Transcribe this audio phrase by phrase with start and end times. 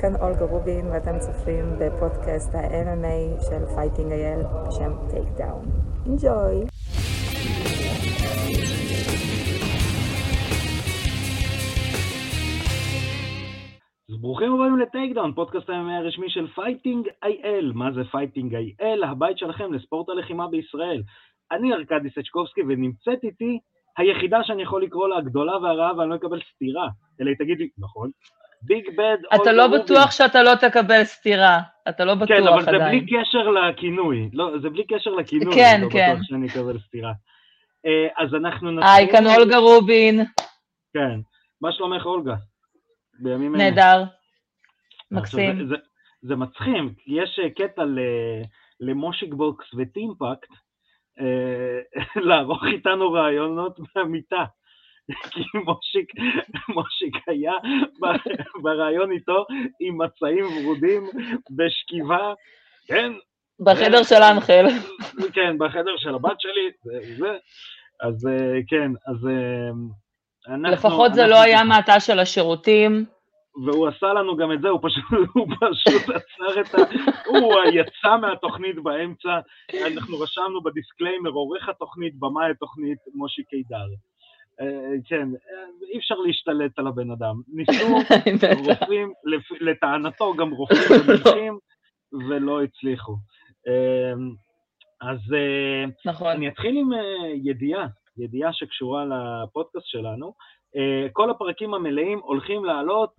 [0.00, 5.64] כאן אולגה רובין ואתם צופים בפודקאסט ה-MMA של Fighting IL בשם Takedown.
[6.06, 6.56] אינג'וי!
[14.20, 17.72] ברוכים הבאים ל Takedown, פודקאסט ה-MMA הרשמי של Fighting IL.
[17.74, 19.04] מה זה Fighting IL?
[19.04, 21.02] הבית שלכם לספורט הלחימה בישראל.
[21.52, 23.58] אני ארכדי סצ'קובסקי ונמצאת איתי
[23.98, 26.88] היחידה שאני יכול לקרוא לה הגדולה והרעה ואני לא אקבל סטירה,
[27.20, 28.10] אלא היא תגיד לי, נכון,
[28.62, 32.46] ביג בד אתה לא בטוח שאתה לא תקבל סטירה, אתה לא בטוח עדיין.
[32.46, 32.64] כן, אבל.
[32.64, 36.12] זה בלי קשר לכינוי, לא, זה בלי קשר לכינוי, כן, אני לא כן.
[36.14, 37.12] בטוח שאני אקבל סטירה.
[37.86, 40.24] אה, אז אנחנו היי, כאן אולגה רובין,
[40.94, 41.20] כן.
[41.60, 42.34] מה שלומך, אולגה?
[43.18, 43.64] בימים אלה.
[43.64, 44.04] נהדר,
[45.16, 45.68] עכשיו, מקסים.
[46.22, 47.82] זה, מצחים, יש אה, קטע
[48.80, 50.50] למושיק בוקס וטימפקט,
[51.20, 54.44] אה, לערוך איתנו רעיונות מהמיטה.
[55.30, 56.12] כי מושיק,
[56.74, 57.52] מושיק היה
[58.00, 59.46] ב- בריאיון איתו
[59.80, 61.06] עם מצעים ורודים
[61.50, 62.32] בשכיבה,
[62.86, 63.12] כן,
[63.60, 64.66] בחדר של אנחל.
[65.32, 66.70] כן, בחדר של הבת שלי,
[67.18, 67.36] זה.
[68.00, 69.70] אז אה, כן, אז אה,
[70.54, 70.70] אנחנו...
[70.70, 73.04] לפחות זה לא היה מעטה של השירותים.
[73.64, 75.04] והוא עשה לנו גם את זה, הוא פשוט,
[75.34, 76.78] הוא פשוט עצר את ה...
[77.26, 79.40] הוא יצא מהתוכנית באמצע,
[79.86, 83.86] אנחנו רשמנו בדיסקליימר, עורך התוכנית, במאי התוכנית, מושי קידר.
[84.60, 87.34] אה, כן, אה, אי אפשר להשתלט על הבן אדם.
[87.54, 87.96] ניסו.
[88.58, 89.12] רופאים,
[89.60, 91.58] לטענתו גם רופאים ומומחים,
[92.28, 93.16] ולא הצליחו.
[93.68, 94.12] אה,
[95.00, 95.18] אז
[96.06, 96.26] נכון.
[96.26, 96.88] אני אתחיל עם
[97.44, 97.86] ידיעה,
[98.18, 100.34] ידיעה שקשורה לפודקאסט שלנו.
[101.12, 103.10] כל הפרקים המלאים הולכים לעלות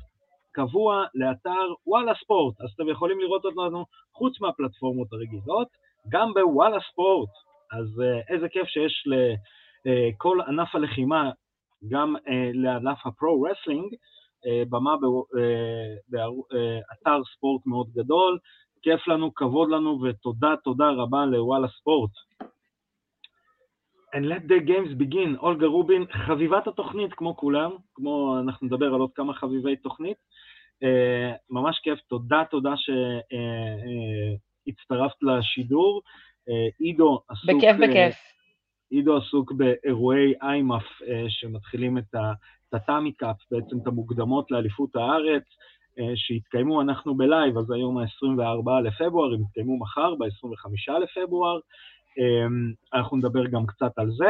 [0.52, 5.68] קבוע לאתר וואלה ספורט, אז אתם יכולים לראות אותנו חוץ מהפלטפורמות הרגילות,
[6.10, 7.30] גם בוואלה ספורט.
[7.72, 9.08] אז איזה כיף שיש
[9.88, 11.32] לכל ענף הלחימה,
[11.90, 13.94] גם אה, לענף ה pro wrestling,
[14.48, 18.40] אה, במה ב- אה, בערו- אה, אתר ספורט מאוד גדול.
[18.82, 22.12] כיף לנו, כבוד לנו, ותודה, תודה רבה לוואלה ספורט.
[24.16, 29.00] And let the games begin, אולגה רובין, חביבת התוכנית כמו כולם, כמו אנחנו נדבר על
[29.02, 30.18] עוד כמה חביבי תוכנית.
[30.84, 32.74] אה, ממש כיף, תודה, תודה
[34.68, 36.02] שהצטרפת לשידור.
[36.50, 37.50] אה, עידו עסוק...
[37.50, 38.16] בכיף, אה, בכיף.
[38.90, 45.44] עידו עסוק באירועי IMMAF אה, שמתחילים את ה Tatami Cup, בעצם את המוקדמות לאליפות הארץ,
[46.00, 50.70] אה, שהתקיימו, אנחנו ב live, אז היום ה-24 לפברואר, הם יתקיימו מחר, ב-25
[51.04, 51.60] לפברואר.
[52.20, 52.48] אה,
[53.00, 54.30] אנחנו נדבר גם קצת על זה.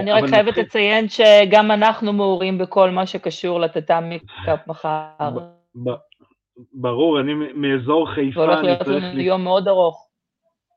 [0.00, 5.08] אני רק חייבת נתחיל- לציין שגם אנחנו מעורים בכל מה שקשור ל Tatami Cup מחר.
[6.74, 9.04] ברור, אני מאזור חיפה, אני להיות צריך...
[9.04, 10.05] לנו ל- יום מאוד ארוך.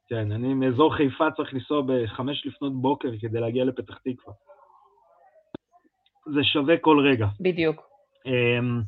[0.09, 4.33] כן, אני מאזור חיפה צריך לנסוע בחמש לפנות בוקר כדי להגיע לפתח תקווה.
[6.33, 7.27] זה שווה כל רגע.
[7.39, 7.81] בדיוק.
[8.25, 8.81] אמ,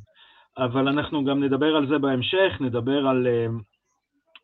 [0.57, 3.59] אבל אנחנו גם נדבר על זה בהמשך, נדבר על, אמ,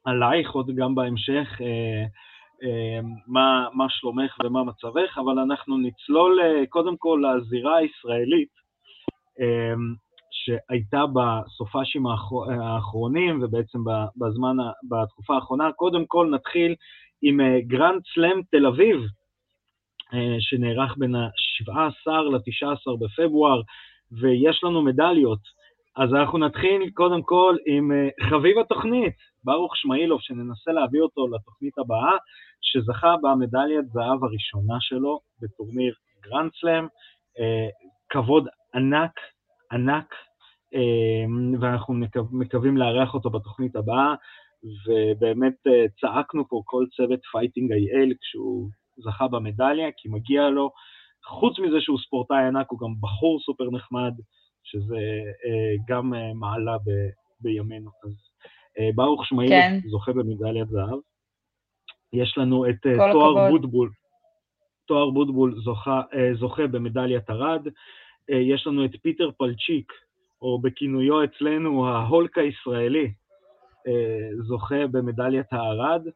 [0.05, 2.05] עלייך עוד גם בהמשך, אה,
[2.63, 8.53] אה, מה, מה שלומך ומה מצבך, אבל אנחנו נצלול אה, קודם כל לזירה הישראלית,
[9.39, 10.06] אמ,
[10.47, 13.79] שהייתה בסופ"שים האחר- האחרונים ובעצם
[14.17, 14.57] בזמן,
[14.89, 15.71] בתקופה האחרונה.
[15.71, 16.75] קודם כל נתחיל
[17.21, 18.97] עם אה, גרנד סלאם תל אביב,
[20.13, 23.61] אה, שנערך בין ה-17 ל-19 בפברואר,
[24.21, 25.39] ויש לנו מדליות.
[25.97, 31.77] אז אנחנו נתחיל קודם כל עם אה, חביב התוכנית, ברוך שמאילוב, שננסה להביא אותו לתוכנית
[31.77, 32.15] הבאה,
[32.61, 35.93] שזכה במדליית זהב הראשונה שלו בטורניר
[36.23, 36.87] גרנד סלאם.
[38.09, 39.11] כבוד ענק,
[39.71, 40.15] ענק,
[41.61, 44.15] ואנחנו מקו- מקווים לארח אותו בתוכנית הבאה,
[44.63, 50.71] ובאמת אה, צעקנו פה כל צוות Fighting IL כשהוא זכה במדליה, כי מגיע לו,
[51.25, 54.13] חוץ מזה שהוא ספורטאי ענק, הוא גם בחור סופר נחמד,
[54.63, 54.95] שזה
[55.45, 56.89] אה, גם אה, מעלה ב,
[57.39, 57.89] בימינו.
[58.05, 58.11] אז
[58.95, 59.79] ברוך שמאילוב כן.
[59.89, 60.99] זוכה במדליית זהב.
[62.13, 62.75] יש לנו את
[63.11, 63.49] תואר.
[63.49, 63.91] בוטבול,
[64.87, 66.01] תואר בוטבול זוכה,
[66.39, 67.67] זוכה במדליית ארד.
[68.29, 69.93] יש לנו את פיטר פלצ'יק,
[70.41, 73.11] או בכינויו אצלנו ההולק הישראלי,
[73.87, 76.07] אה, זוכה במדליית הארד.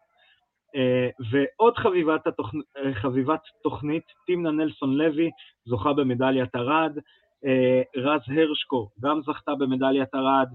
[0.75, 2.57] אה, ועוד חביבת, התוכנ...
[2.77, 5.29] אה, חביבת תוכנית, תמנה נלסון לוי,
[5.65, 6.97] זוכה במדליית ארד.
[7.95, 10.49] רז הרשקו, גם זכתה במדליית ארד.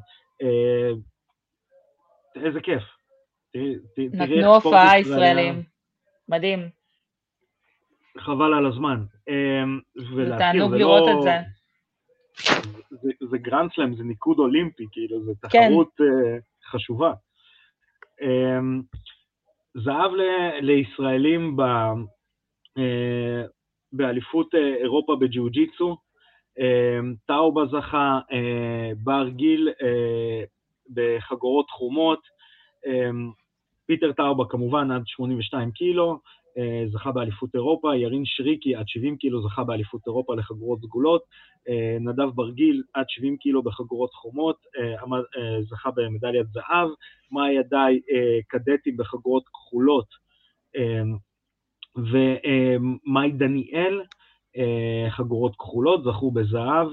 [2.44, 2.82] איזה כיף.
[4.12, 5.62] נתנו הופעה ישראל- ישראלים.
[6.28, 6.68] מדהים.
[8.18, 9.04] חבל על הזמן.
[10.16, 11.36] ולהכיר, תענוג זה לראות לא- את זה.
[13.02, 15.68] זה, זה גרנדסלאם, זה ניקוד אולימפי, כאילו, זו כן.
[15.68, 16.38] תחרות אה,
[16.70, 17.12] חשובה.
[18.22, 18.82] אמ,
[19.74, 20.22] זהב ל,
[20.60, 21.62] לישראלים ב,
[22.78, 23.42] אה,
[23.92, 25.96] באליפות אה, אירופה בג'יוג'יצו,
[26.58, 30.44] אמ, טאובה זכה, אה, בר גיל, אה,
[30.94, 32.20] בחגורות תחומות.
[32.86, 33.30] אמ,
[33.86, 36.18] פיטר טאובה כמובן עד 82 קילו,
[36.92, 41.22] זכה באליפות אירופה, ירין שריקי עד 70 קילו זכה באליפות אירופה לחגורות סגולות,
[41.68, 46.88] אה, נדב ברגיל עד 70 קילו בחגורות חומות, אה, זכה במדליית זהב,
[47.32, 48.00] מאיה די
[48.48, 50.26] קדטים בחגורות כחולות,
[51.96, 54.02] ומאי דניאל
[55.08, 56.88] חגורות כחולות זכו בזהב,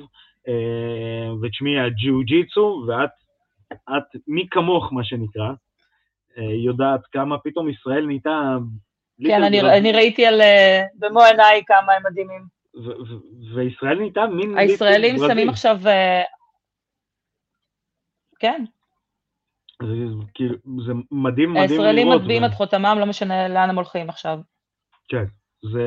[1.42, 3.10] ותשמעי הג'יו ג'יצו, ואת
[3.74, 5.52] את, מי כמוך מה שנקרא,
[6.38, 8.58] יודעת כמה פתאום ישראל נהייתה
[9.28, 12.42] כן, אני, אני ראיתי על, אה, במו עיניי כמה הם מדהימים.
[13.56, 14.58] וישראל נהייתה מין...
[14.58, 15.78] הישראלים שמים עכשיו...
[15.88, 16.24] אה,
[18.40, 18.64] כן.
[19.82, 19.88] זה,
[20.34, 20.56] כאילו,
[20.86, 21.70] זה מדהים, מדהים לראות.
[21.70, 24.40] הישראלים מטביעים את חותמם, לא משנה לאן הם הולכים עכשיו.
[25.08, 25.24] כן,
[25.74, 25.84] זה...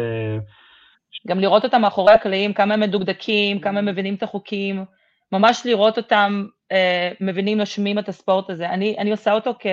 [1.27, 4.85] גם לראות אותם מאחורי הקלעים, כמה הם מדוקדקים, כמה הם מבינים את החוקים,
[5.33, 8.71] ממש לראות אותם אה, מבינים, נושמים את הספורט הזה.
[8.71, 9.67] אני, אני עושה אותו כ,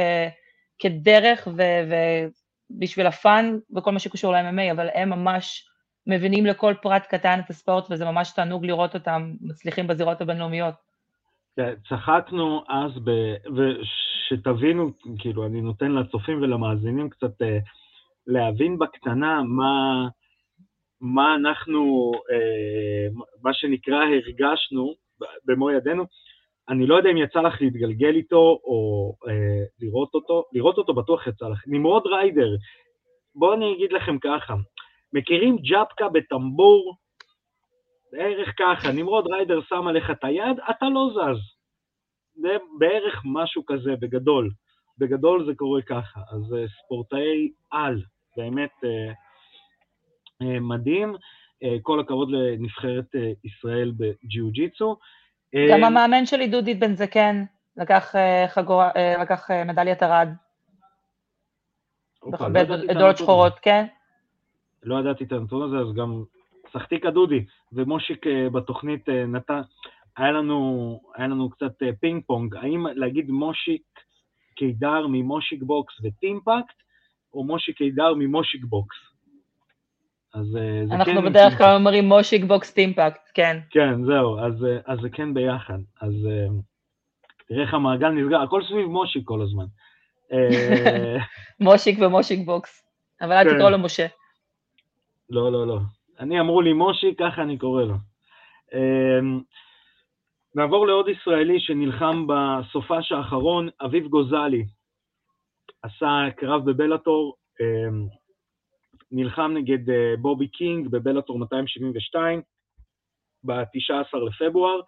[0.80, 1.62] כדרך ו,
[2.70, 5.70] בשביל הפאן וכל מה שקשור ל-MMA, אבל הם ממש
[6.08, 10.74] מבינים לכל פרט קטן את הספורט, וזה ממש תענוג לראות אותם מצליחים בזירות הבינלאומיות.
[11.56, 13.10] כן, צחקנו אז, ב...
[13.56, 17.46] ושתבינו, כאילו, אני נותן לצופים ולמאזינים קצת uh,
[18.28, 20.08] להבין בקטנה מה,
[21.02, 24.94] מה אנחנו, uh, מה שנקרא, הרגשנו
[25.46, 26.06] במו ידינו.
[26.70, 31.28] אני לא יודע אם יצא לך להתגלגל איתו או אה, לראות אותו, לראות אותו בטוח
[31.28, 31.64] יצא לך.
[31.68, 32.50] נמרוד ריידר,
[33.36, 34.54] בואו אני אגיד לכם ככה,
[35.14, 36.96] מכירים ג'פקה בטמבור?
[38.12, 41.40] בערך ככה, נמרוד ריידר שם עליך את היד, אתה לא זז.
[42.36, 44.52] זה בערך משהו כזה, בגדול.
[44.98, 46.20] בגדול זה קורה ככה.
[46.32, 48.02] אז אה, ספורטאי על,
[48.38, 49.14] באמת אה,
[50.42, 51.16] אה, מדהים.
[51.64, 54.98] אה, כל הכבוד לנבחרת אה, ישראל בג'יו-ג'יצו.
[55.56, 57.44] גם אה, המאמן שלי, דודי בן זקן,
[57.78, 60.28] לקח, אה, חגור, אה, לקח מדליית ארד.
[62.90, 63.86] בדולות שחורות, כן.
[64.84, 66.24] לא ידעתי את הנתון הזה, אז גם
[66.74, 69.62] סחטיקה דודי, ומושיק בתוכנית נתן,
[70.18, 73.84] היה לנו, היה לנו קצת פינג פונג, האם להגיד מושיק
[74.56, 76.76] קידר ממושיק בוקס ו Team Pact,
[77.34, 79.13] או מושיק קידר ממושיק בוקס?
[80.34, 81.30] אז אה, זה אנחנו כן...
[81.30, 83.60] בדרך כלל אומרים מושיק בוקס Team Pact, כן.
[83.70, 85.80] כן, זהו, אז, אה, אז זה כן ביחד.
[86.02, 86.48] אז אה,
[87.48, 89.66] תראה איך המעגל נסגר, הכל סביב מושיק כל הזמן.
[91.60, 92.86] מושיק ומושיק בוקס,
[93.22, 93.56] אבל אל כן.
[93.56, 94.06] תקרוא לו משה.
[95.30, 95.80] לא, לא, לא.
[96.20, 97.96] אני אמרו לי מושיק, ככה אני קורא לו.
[100.56, 104.66] נעבור לעוד ישראלי שנלחם בסופש האחרון, אביב גוזלי.
[105.82, 107.36] עשה קרב בבלאטור,
[109.14, 112.42] נלחם נגד אה, בובי קינג בבלאטור 272
[113.44, 114.80] ב-19 לפברואר,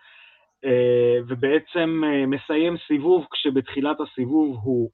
[0.65, 4.89] אה, ובעצם אה, מסיים סיבוב כשבתחילת הסיבוב הוא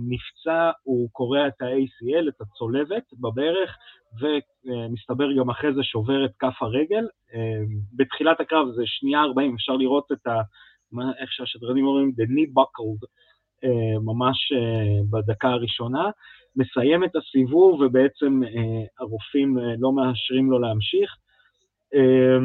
[0.00, 3.76] נפצע, הוא קורע את ה-ACL, את הצולבת בברך,
[4.20, 7.06] ומסתבר גם אחרי זה שובר את כף הרגל.
[7.96, 10.40] בתחילת הקרב זה שנייה 40, אפשר לראות את ה...
[11.20, 13.06] איך שהשדרנים אומרים, the knee buckled,
[14.04, 14.52] ממש
[15.10, 16.10] בדקה הראשונה.
[16.56, 21.16] מסיים את הסיבוב ובעצם אה, הרופאים אה, לא מאשרים לו להמשיך.
[21.94, 22.38] אה,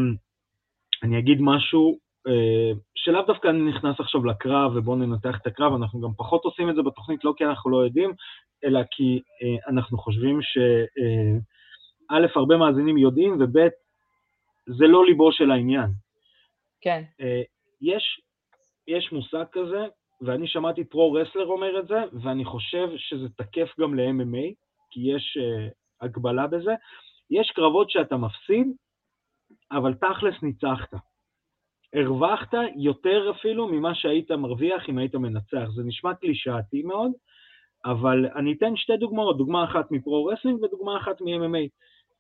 [1.04, 6.02] אני אגיד משהו אה, שלאו דווקא אני נכנס עכשיו לקרב ובואו ננתח את הקרב, אנחנו
[6.02, 8.14] גם פחות עושים את זה בתוכנית לא כי אנחנו לא יודעים,
[8.64, 13.68] אלא כי אה, אנחנו חושבים שא', אה, הרבה מאזינים יודעים, וב',
[14.78, 15.90] זה לא ליבו של העניין.
[16.82, 17.04] כן.
[17.22, 17.42] אה,
[17.82, 18.22] יש,
[18.88, 19.88] יש מושג כזה
[20.22, 24.54] ואני שמעתי פרו-רסלר אומר את זה, ואני חושב שזה תקף גם ל-MMA,
[24.92, 26.72] כי יש uh, הגבלה בזה.
[27.30, 28.68] יש קרבות שאתה מפסיד,
[29.72, 30.94] אבל תכלס ניצחת.
[31.94, 35.70] הרווחת יותר אפילו ממה שהיית מרוויח אם היית מנצח.
[35.76, 37.12] זה נשמע קלישאתי מאוד,
[37.86, 41.68] אבל אני אתן שתי דוגמאות, דוגמה אחת מ pro-wrestling ודוגמה אחת מ-MMA.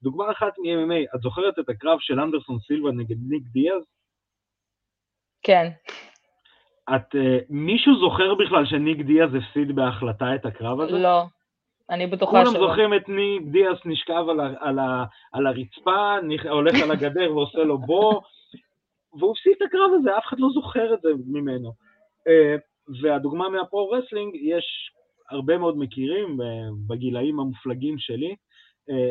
[0.01, 3.83] דוגמה אחת מ-MMA, את זוכרת את הקרב של אנדרסון סילבה נגד ניק דיאז?
[5.43, 5.69] כן.
[6.95, 10.99] את, uh, מישהו זוכר בכלל שניק דיאז הפסיד בהחלטה את הקרב הזה?
[10.99, 11.23] לא,
[11.89, 12.51] אני בטוחה שלא.
[12.51, 16.15] כולם זוכרים את ניק דיאז נשכב על, ה, על, ה, על הרצפה,
[16.49, 18.21] הולך על הגדר ועושה לו בו,
[19.19, 21.69] והוא הפסיד את הקרב הזה, אף אחד לא זוכר את זה ממנו.
[22.27, 22.59] Uh,
[23.01, 24.91] והדוגמה מה pro-wrestling, יש
[25.31, 26.43] הרבה מאוד מכירים uh,
[26.87, 28.35] בגילאים המופלגים שלי,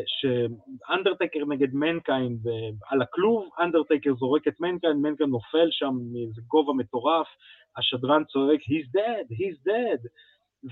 [0.05, 2.47] שאנדרטקר נגד מנקיינד
[2.89, 7.27] על הכלוב, אנדרטקר זורק את מנקיינד, מנקיינד נופל שם מאיזה גובה מטורף,
[7.77, 10.07] השדרן צועק, he's dead, he's dead,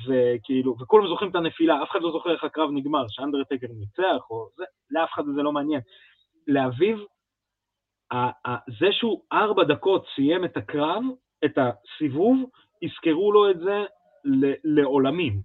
[0.08, 4.50] וכאילו, וכולם זוכרים את הנפילה, אף אחד לא זוכר איך הקרב נגמר, שאנדרטקר ניצח, או
[4.56, 5.82] זה, לאף אחד זה לא מעניין.
[6.48, 6.98] לאביב,
[8.80, 11.04] זה שהוא ארבע דקות סיים את הקרב,
[11.46, 12.50] את הסיבוב,
[12.82, 13.86] יזכרו לו את זה
[14.64, 15.42] לעולמים,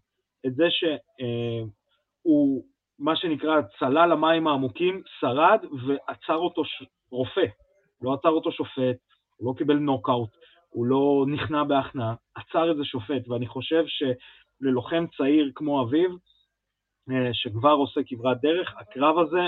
[0.46, 2.64] את זה שהוא,
[2.98, 6.62] מה שנקרא, צלל המים העמוקים, שרד ועצר אותו.
[7.10, 7.46] רופא,
[8.02, 8.96] לא עצר אותו שופט,
[9.36, 10.30] הוא לא קיבל נוקאוט,
[10.72, 16.10] הוא לא נכנע בהכנעה, עצר איזה שופט, ואני חושב שללוחם צעיר כמו אביו,
[17.10, 19.40] אה, שכבר עושה כברת דרך, הקרב הזה,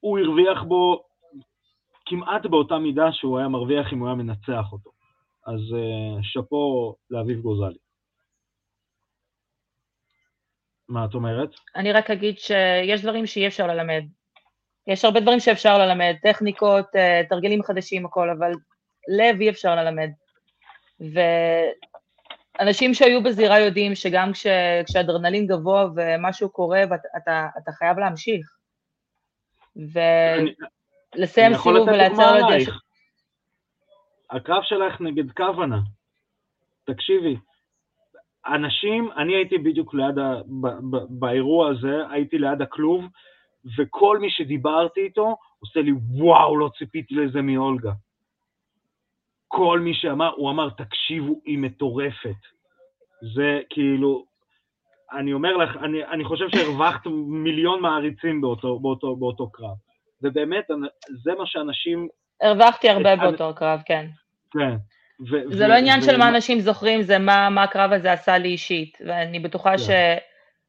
[0.00, 1.04] הוא הרוויח בו
[2.06, 4.90] כמעט באותה מידה שהוא היה מרוויח אם הוא היה מנצח אותו.
[5.46, 7.78] אז uh, שאפו לאביב גוזלי.
[10.88, 11.50] מה את אומרת?
[11.76, 14.02] אני רק אגיד שיש דברים שאי אפשר ללמד.
[14.86, 18.52] יש הרבה דברים שאפשר ללמד, טכניקות, uh, תרגילים חדשים, הכל, אבל
[19.08, 20.10] לב אי אפשר ללמד.
[22.60, 24.46] ואנשים שהיו בזירה יודעים שגם כש,
[24.86, 28.46] כשאדרנלין גבוה ומשהו קורה, ואתה אתה, אתה חייב להמשיך.
[29.76, 32.68] ולסיים סיבוב ולעצר לו את
[34.30, 35.78] הקרב שלך נגד קוונה,
[36.84, 37.36] תקשיבי,
[38.46, 43.04] אנשים, אני הייתי בדיוק ליד, ה, ב, ב, באירוע הזה, הייתי ליד הכלוב,
[43.78, 47.92] וכל מי שדיברתי איתו עושה לי, וואו, לא ציפיתי לזה מאולגה.
[49.54, 52.40] כל מי שאמר, הוא אמר, תקשיבו, היא מטורפת.
[53.34, 54.24] זה כאילו,
[55.12, 59.76] אני אומר לך, אני, אני חושב שהרווחת מיליון מעריצים באותו, באותו, באותו קרב.
[60.22, 60.64] ובאמת,
[61.24, 62.08] זה מה שאנשים...
[62.42, 64.06] הרווחתי הרבה באותו קרב, כן.
[64.50, 64.74] כן.
[65.30, 68.12] ו- זה ו- לא עניין ו- של מה אנשים זוכרים, זה מה, מה הקרב הזה
[68.12, 68.98] עשה לי אישית.
[69.06, 69.76] ואני בטוחה כן.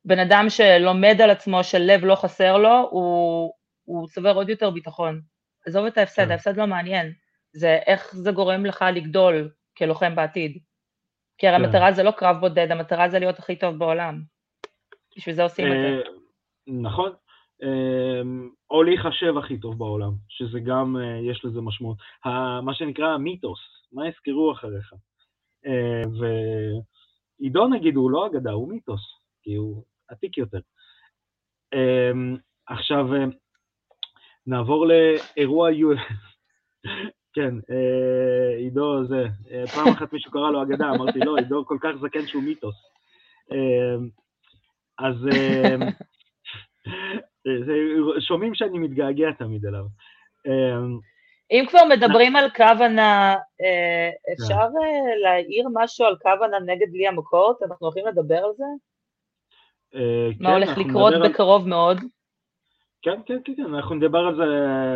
[0.05, 3.53] שבן אדם שלומד על עצמו שלב לא חסר לו, הוא,
[3.85, 5.21] הוא צובר עוד יותר ביטחון.
[5.67, 6.31] עזוב את ההפסד, כן.
[6.31, 7.22] ההפסד לא מעניין.
[7.53, 10.57] זה איך זה גורם לך לגדול כלוחם בעתיד.
[11.37, 11.63] כי הרי כן.
[11.63, 14.21] המטרה זה לא קרב בודד, המטרה זה להיות הכי טוב בעולם.
[15.17, 15.87] בשביל זה עושים את זה.
[15.87, 16.01] אה,
[16.81, 17.11] נכון.
[17.63, 18.21] אה,
[18.69, 21.97] או להיחשב הכי טוב בעולם, שזה גם, אה, יש לזה משמעות.
[22.63, 23.59] מה שנקרא המיתוס,
[23.91, 24.93] מה יזכרו אחריך?
[27.39, 29.01] ועידו נגיד הוא לא אגדה, הוא מיתוס,
[29.41, 30.59] כי הוא עתיק יותר.
[32.67, 33.05] עכשיו,
[34.47, 35.69] נעבור לאירוע
[37.33, 41.77] כן, אה, עידו זה, אה, פעם אחת מישהו קרא לו אגדה, אמרתי לא, עידו כל
[41.81, 42.75] כך זקן שהוא מיתוס.
[43.51, 43.95] אה,
[44.99, 45.15] אז
[48.27, 49.85] שומעים שאני מתגעגע תמיד אליו.
[51.51, 53.35] אם כבר מדברים על כוונה,
[54.33, 54.67] אפשר
[55.23, 57.55] להעיר משהו על כוונה נגד בלי המקורת?
[57.63, 58.63] אנחנו הולכים לדבר על זה?
[60.39, 61.97] מה כן, הולך לקרות בקרוב מאוד?
[63.01, 64.43] כן, כן, כן, כן, אנחנו נדבר על זה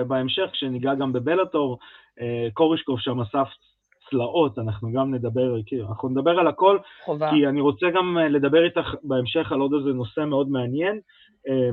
[0.07, 1.77] בהמשך, כשניגע גם בבלאטור, אה,
[2.53, 3.47] קורישקוב שם אסף
[4.09, 7.29] צלעות, אנחנו גם נדבר, כאילו, אנחנו נדבר על הכל, חובה.
[7.31, 10.99] כי אני רוצה גם אה, לדבר איתך בהמשך על עוד איזה נושא מאוד מעניין,
[11.47, 11.69] אה,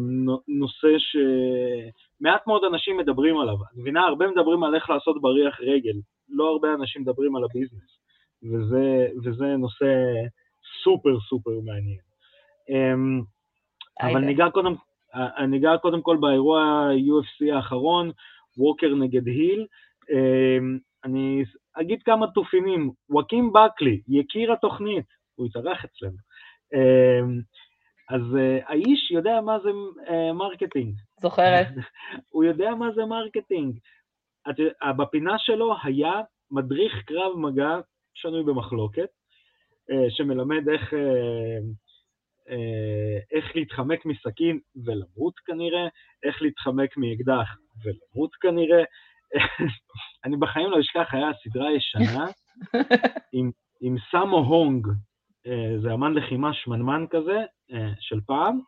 [0.49, 3.55] נושא שמעט מאוד אנשים מדברים עליו.
[3.55, 5.95] אני מבינה, הרבה מדברים על איך לעשות בריח רגל,
[6.29, 7.99] לא הרבה אנשים מדברים על הביזנס,
[8.43, 9.87] וזה, וזה נושא
[10.85, 11.99] סופר סופר מעניין.
[14.01, 14.75] אבל ניגע קודם,
[15.49, 18.11] ניגע קודם כל באירוע ה-UFC האחרון,
[18.59, 19.67] ווקר נגד היל, אמ,
[21.05, 21.45] אני
[21.75, 22.91] אגיד כמה תופינים.
[23.11, 26.17] וואקים בקלי, יקיר התוכנית, הוא התארח אצלנו.
[26.75, 27.41] אמ,
[28.11, 30.95] אז uh, האיש יודע מה זה uh, marketing.
[31.23, 31.67] זוכרת.
[32.33, 33.79] הוא יודע מה זה marketing.
[34.49, 36.21] uh, בפינה שלו היה
[36.51, 37.81] מדריך קרב מגע
[38.15, 39.09] שנוי במחלוקת,
[40.09, 40.95] שמלמד איך,
[43.33, 45.89] איך להתחמק מסכין ולמות כנראה,
[46.23, 48.85] איך להתחמק מאקדח ולמות כנראה,
[50.25, 52.27] אני בחיים לא אשכח, היה סדרה ישנה
[53.33, 53.51] עם,
[53.81, 54.87] עם סאמו הונג,
[55.47, 57.39] אה, זה אמן לחימה שמנמן כזה,
[57.73, 58.61] אה, של פעם,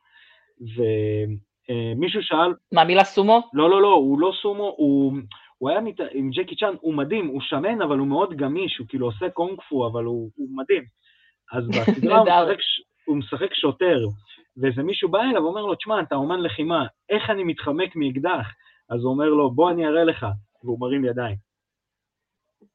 [0.61, 2.55] ומישהו שאל...
[2.73, 3.51] מה, מילה סומו?
[3.53, 5.13] לא, לא, לא, הוא לא סומו, הוא...
[5.59, 6.01] הוא היה מת...
[6.13, 9.61] עם ג'קי צ'אן, הוא מדהים, הוא שמן, אבל הוא מאוד גמיש, הוא כאילו עושה קונג
[9.69, 10.85] פו, אבל הוא, הוא מדהים.
[11.53, 12.59] אז בסדרה הוא, משחק,
[13.07, 13.99] הוא משחק שוטר,
[14.57, 18.47] ואיזה מישהו בא אליו ואומר לו, תשמע, אתה אומן לחימה, איך אני מתחמק מאקדח?
[18.91, 20.27] אז הוא אומר לו, בוא אני אראה לך.
[20.65, 21.37] והוא מרים ידיים.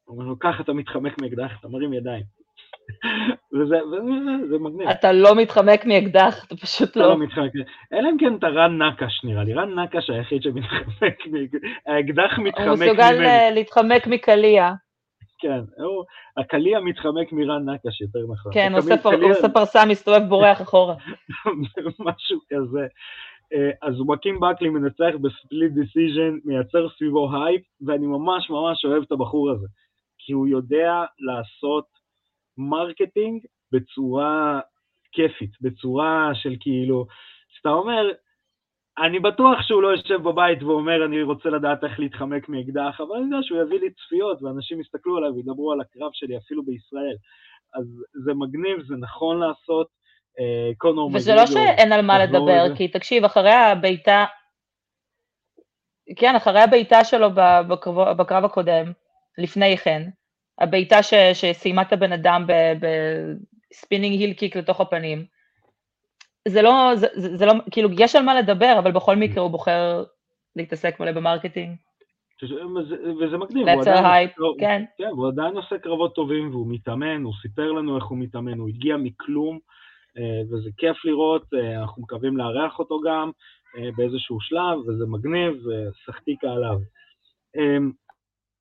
[0.05, 2.23] הוא אומר לו, ככה אתה מתחמק מאקדח, אתה מרים ידיים.
[3.53, 4.89] וזה, וזה זה מגניב.
[4.89, 7.05] אתה לא מתחמק מאקדח, אתה פשוט לא.
[7.05, 7.51] אתה לא מתחמק,
[7.93, 11.17] אלא אם כן אתה רן נקש נראה לי, רן נקש היחיד שמתחמק,
[11.87, 12.71] האקדח מתחמק ממנו.
[12.71, 14.71] הוא מסוגל אה, להתחמק מקליע.
[15.39, 15.59] כן,
[16.37, 18.53] הקליע מתחמק מרן נקש, יותר נכון.
[18.53, 20.95] כן, הוא עושה פרסה, מסתובב, בורח אחורה.
[22.05, 22.87] משהו כזה.
[23.53, 29.03] אה, אז וואקים בקלי מנצח ב split decision, מייצר סביבו הייפ, ואני ממש ממש אוהב
[29.03, 29.67] את הבחור הזה,
[30.17, 31.85] כי הוא יודע לעשות
[32.57, 34.59] marketing בצורה
[35.11, 37.05] כיפית, בצורה של כאילו,
[37.49, 38.11] שאתה אומר,
[38.97, 43.25] אני בטוח שהוא לא יושב בבית ואומר, אני רוצה לדעת איך להתחמק מאקדח, אבל אני
[43.25, 47.15] יודע שהוא יביא לי צפיות, ואנשים יסתכלו עליי וידברו על הקרב שלי אפילו בישראל.
[47.73, 49.87] אז זה מגניב, זה נכון לעשות.
[50.39, 51.19] אה, קונור מקגרגו...
[51.19, 54.25] וזה לא שאין על מה לדבר, כי תקשיב, אחרי הבעיטה,
[56.15, 57.27] כן, אחרי הבעיטה שלו
[57.67, 58.91] בקרב, בקרב הקודם,
[59.37, 60.09] לפני כן,
[60.59, 60.99] הבעיטה
[61.33, 62.45] שסיימה את הבן אדם
[62.79, 65.25] ב spinning heel kick לתוך הפנים,
[66.47, 70.03] זה לא, זה, זה, לא, כאילו, יש על מה לדבר, אבל בכל מקרה הוא בוחר
[70.55, 71.75] להתעסק מלא ב marketing.
[73.21, 74.83] וזה מגניב, הוא עדיין, hype, כן.
[74.97, 78.69] כן, הוא עדיין עושה קרבות טובים והוא מתאמן, הוא סיפר לנו איך הוא מתאמן, הוא
[78.69, 79.59] הגיע מכלום,
[80.17, 83.31] וזה כיף לראות, אה, אנחנו מקווים לארח אותו גם
[83.77, 86.77] אה, באיזשהו שלב, וזה מגניב, ושחקיקה עליו.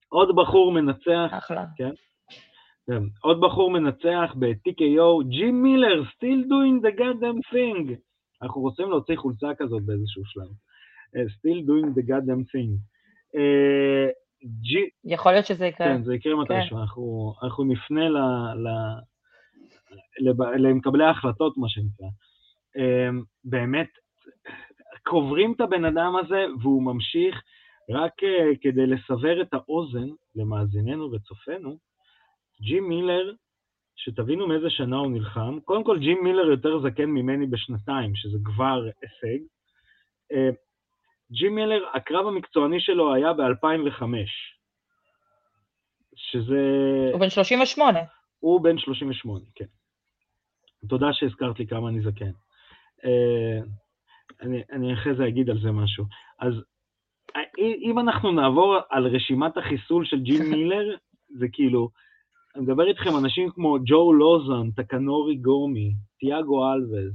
[0.09, 1.65] עוד בחור מנצח, אחלה.
[1.77, 1.91] כן?
[2.87, 3.03] כן.
[3.23, 7.95] עוד בחור מנצח ב-TKO, ג'ים מילר, still doing the goddamn thing.
[8.43, 10.51] אנחנו רוצים להוציא חולצה כזאת באיזשהו שלב.
[11.15, 12.71] Still doing the goddamn thing.
[14.45, 14.91] G...
[15.05, 15.87] יכול להיות שזה יקרה.
[15.87, 16.77] כן, זה יקרה מתישהו.
[16.77, 16.83] כן.
[16.83, 18.17] אנחנו, אנחנו נפנה ל,
[18.55, 19.10] ל, לב,
[20.59, 22.07] למקבלי ההחלטות, מה שנקרא.
[22.77, 23.89] Uh, באמת,
[25.03, 27.43] קוברים את הבן אדם הזה, והוא ממשיך
[27.91, 31.79] רק uh, כדי לסבר את האוזן למאזיננו וצופינו.
[32.63, 33.33] ג'ים מילר,
[33.97, 38.83] שתבינו מאיזה שנה הוא נלחם, קודם כל ג'ים מילר יותר זקן ממני בשנתיים, שזה כבר
[39.03, 39.45] הישג.
[40.33, 40.51] אה,
[41.33, 44.03] ג'ים מילר, הקרב המקצועני שלו היה ב-2005,
[46.15, 46.61] שזה...
[47.13, 47.99] הוא בן 38.
[48.41, 49.65] הוא בן 38, כן.
[50.89, 52.31] תודה שהזכרת לי כמה אני זקן.
[53.05, 53.61] אה,
[54.41, 56.05] אני, אני אחרי זה אגיד על זה משהו.
[56.39, 56.55] אז
[57.59, 60.97] אם אנחנו נעבור על רשימת החיסול של ג'ים מילר,
[61.39, 61.89] זה כאילו,
[62.57, 67.15] אני מדבר איתכם אנשים כמו ג'ו לוזון, טקנורי גומי, תיאגו אלווז.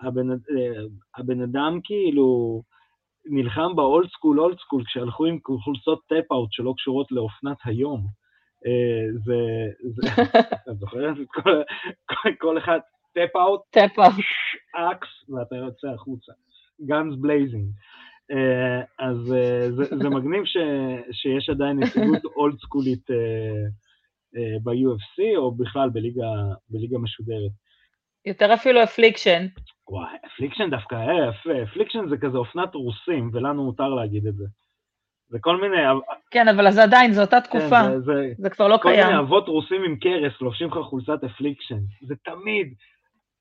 [0.00, 0.82] הבן, אה,
[1.16, 2.62] הבן אדם כאילו
[3.26, 8.06] נלחם ב old school old school כשהלכו עם חולצות TapouT שלא קשורות לאופנת היום.
[8.66, 9.34] אה, זה,
[9.82, 10.22] זה,
[10.62, 11.62] אתה זוכר את כל,
[12.04, 12.78] כל, כל אחד
[13.14, 14.14] TapouT, TapouT,
[14.74, 16.32] אקס, ואתה יוצא החוצה.
[16.86, 17.70] Guns blazing.
[18.98, 19.16] אז
[19.70, 20.56] זה, זה מגניב ש,
[21.12, 23.10] שיש עדיין נציגות אולד סקולית
[24.36, 26.26] אה, ב-UFC או בכלל בליגה,
[26.70, 27.52] בליגה משודרת.
[28.26, 29.46] יותר אפילו אפליקשן.
[29.88, 34.44] וואי, אפליקשן דווקא, אה, Affliction זה כזה אופנת רוסים, ולנו מותר להגיד את זה.
[35.28, 35.76] זה כל מיני...
[36.30, 37.82] כן, אבל זה עדיין, זו אותה תקופה.
[37.82, 39.02] כן, זה, זה, זה כבר לא כל קיים.
[39.02, 41.80] כל מיני אבות רוסים עם קרס לובשים לך חולצת Affliction.
[42.06, 42.74] זה תמיד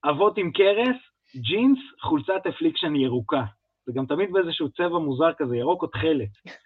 [0.06, 0.98] אבות עם קרס,
[1.36, 3.44] ג'ינס, חולצת Affliction ירוקה.
[3.86, 6.30] זה גם תמיד באיזשהו צבע מוזר כזה, ירוק או תכלת.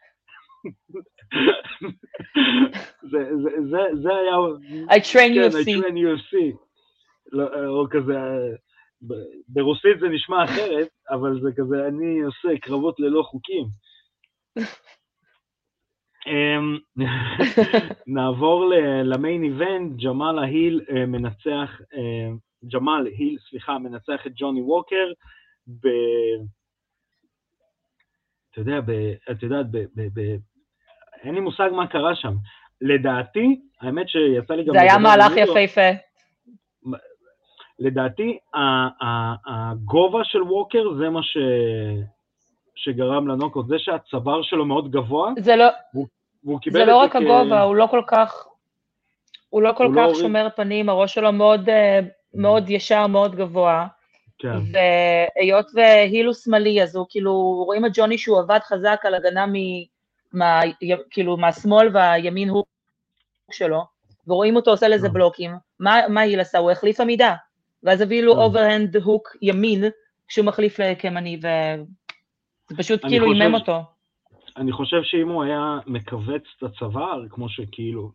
[3.11, 4.35] זה, זה, זה, זה היה...
[4.89, 5.53] I train כן, UFC.
[5.53, 6.57] I train UFC.
[7.31, 8.13] לא, או כזה,
[9.47, 13.65] ברוסית זה נשמע אחרת, אבל זה כזה, אני עושה קרבות ללא חוקים.
[16.27, 16.77] אמ,
[18.15, 18.71] נעבור
[19.03, 22.29] למיין איבנט, ג'מאל ההיל אה, מנצח, אה,
[22.65, 25.11] ג'מאל היל, סליחה, מנצח את ג'וני ווקר
[25.67, 25.87] ב...
[28.51, 28.79] אתה יודע,
[29.31, 29.65] את יודעת,
[31.23, 32.33] אין לי מושג מה קרה שם.
[32.81, 34.73] לדעתי, האמת שיצא לי גם...
[34.73, 35.89] זה היה מהלך יפהפה.
[37.79, 38.37] לדעתי,
[39.47, 41.37] הגובה של ווקר זה מה ש...
[42.75, 45.31] שגרם לנוקות, זה שהצוואר שלו מאוד גבוה.
[45.39, 45.65] זה לא,
[46.43, 47.15] והוא קיבל זה לא רק כ...
[47.15, 48.47] הגובה, הוא לא כל כך,
[49.49, 50.47] הוא לא כל הוא כך לא שומר.
[50.55, 51.99] פנים, הראש שלו מאוד, אה,
[52.33, 53.87] מאוד ישר, מאוד גבוה.
[54.39, 54.57] כן.
[54.73, 59.45] והיות והיל הוא שמאלי, אז הוא כאילו, רואים את ג'וני שהוא עבד חזק על הגנה
[59.45, 59.53] מ...
[60.33, 60.61] מה,
[61.09, 62.63] כאילו מהשמאל והימין הוא
[63.51, 63.81] שלו,
[64.27, 65.11] ורואים אותו עושה לזה אה.
[65.13, 66.57] בלוקים, מה, מה היל עשה?
[66.57, 67.35] הוא החליף עמידה,
[67.83, 69.83] ואז הביא לו overhand hook ימין,
[70.27, 71.39] כשהוא מחליף לקמני,
[72.71, 73.81] וזה פשוט כאילו אימם אותו.
[74.57, 78.11] אני חושב שאם הוא היה מכווץ את הצוואר, כמו שכאילו,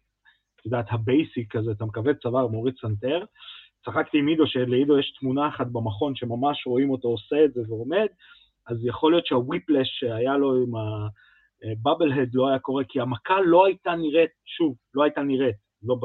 [0.61, 3.25] את יודעת, ה basic כזה, אתה מכווץ צוואר, מוריד סנטר,
[3.85, 8.07] צחקתי עם עידו, שלעידו יש תמונה אחת במכון שממש רואים אותו עושה את זה ועומד,
[8.66, 11.07] אז יכול להיות שהוויפלש שהיה לו עם ה...
[11.83, 15.97] בבלהד לא היה קורה, כי המכה לא הייתה נראית, שוב, לא הייתה נראית, לא,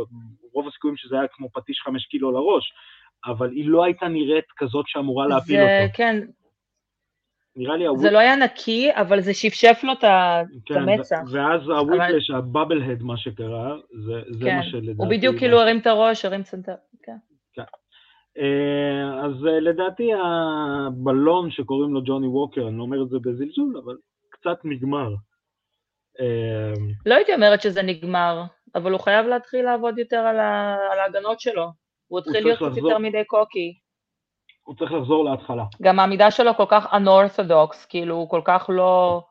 [0.54, 2.74] רוב הסיכויים שזה היה כמו פטיש חמש קילו לראש,
[3.26, 5.94] אבל היא לא הייתה נראית כזאת שאמורה להפיל זה, אותו.
[5.98, 6.22] כן.
[7.56, 8.02] נראה לי הוויפ...
[8.02, 10.04] זה לא היה נקי, אבל זה שפשף לו את
[10.66, 11.18] כן, המצח.
[11.32, 12.40] ואז הוויפלש, אבל...
[12.40, 14.56] הבבלהד, מה שקרה, זה, זה כן.
[14.56, 14.98] מה שלדעתי...
[14.98, 17.18] הוא בדיוק כאילו הרים את הראש, הרים סנטר, כן.
[17.54, 17.64] כן.
[18.38, 23.78] אה, אז אה, לדעתי הבלון שקוראים לו ג'וני ווקר, אני לא אומר את זה בזלזול,
[23.86, 23.98] אבל
[24.30, 25.10] קצת נגמר.
[26.20, 28.44] אמ, לא הייתי אומרת שזה נגמר,
[28.76, 30.40] אבל הוא חייב להתחיל לעבוד יותר על,
[31.00, 31.68] ההגנות שלו.
[32.08, 33.74] הוא התחיל להיות יותר מדי קוקי.
[34.72, 35.64] הוא צריך לחזור להתחלה.
[35.82, 39.24] גם העמידה שלו כל כך unorthodox, כאילו, הוא כל כך לא,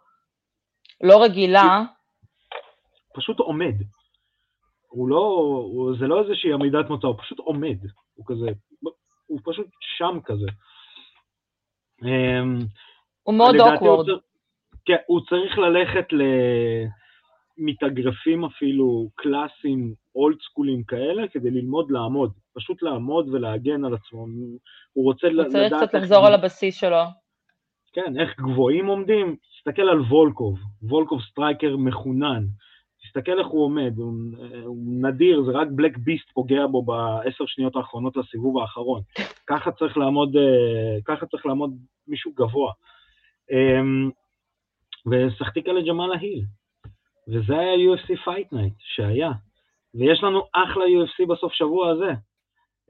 [1.00, 1.83] לא רגילה.
[3.14, 3.74] פשוט עומד.
[4.88, 5.16] הוא לא,
[5.72, 7.79] הוא, זה לא איזושהי עמידת מוצא, הוא פשוט עומד.
[8.14, 8.46] הוא כזה,
[9.26, 10.46] הוא פשוט שם כזה.
[12.03, 12.59] אמ,
[13.22, 14.07] הוא מאוד אוקוורד.
[14.85, 16.07] כן, הוא צריך ללכת
[17.59, 22.33] למתאגרפים אפילו קלאסיים, אולד סקולים כאלה, כדי ללמוד לעמוד.
[22.54, 24.26] פשוט לעמוד ולהגן על עצמו.
[24.92, 25.46] הוא רוצה לדעת...
[25.46, 27.04] הוא צריך קצת לחזור על הבסיס שלו.
[27.92, 29.37] כן, איך גבוהים עומדים?
[29.56, 32.44] תסתכל על וולקוב, וולקוב striker מחונן.
[33.02, 34.12] תסתכל איך הוא עומד, הוא,
[34.64, 39.02] הוא נדיר, זה רק Black Beast פוגע בו בעשר שניות האחרונות לסיבוב האחרון.
[39.46, 41.76] ככה צריך לעמוד, אה, ככה צריך לעמוד
[42.09, 42.72] מישהו גבוה.
[43.50, 44.11] אמ,
[45.06, 46.44] ושיחקת אותה ג'מאל היל.
[47.28, 49.30] וזה היה UFC Fight Night שהיה.
[49.94, 52.12] ויש לנו אחלה UFC בסוף שבוע הזה.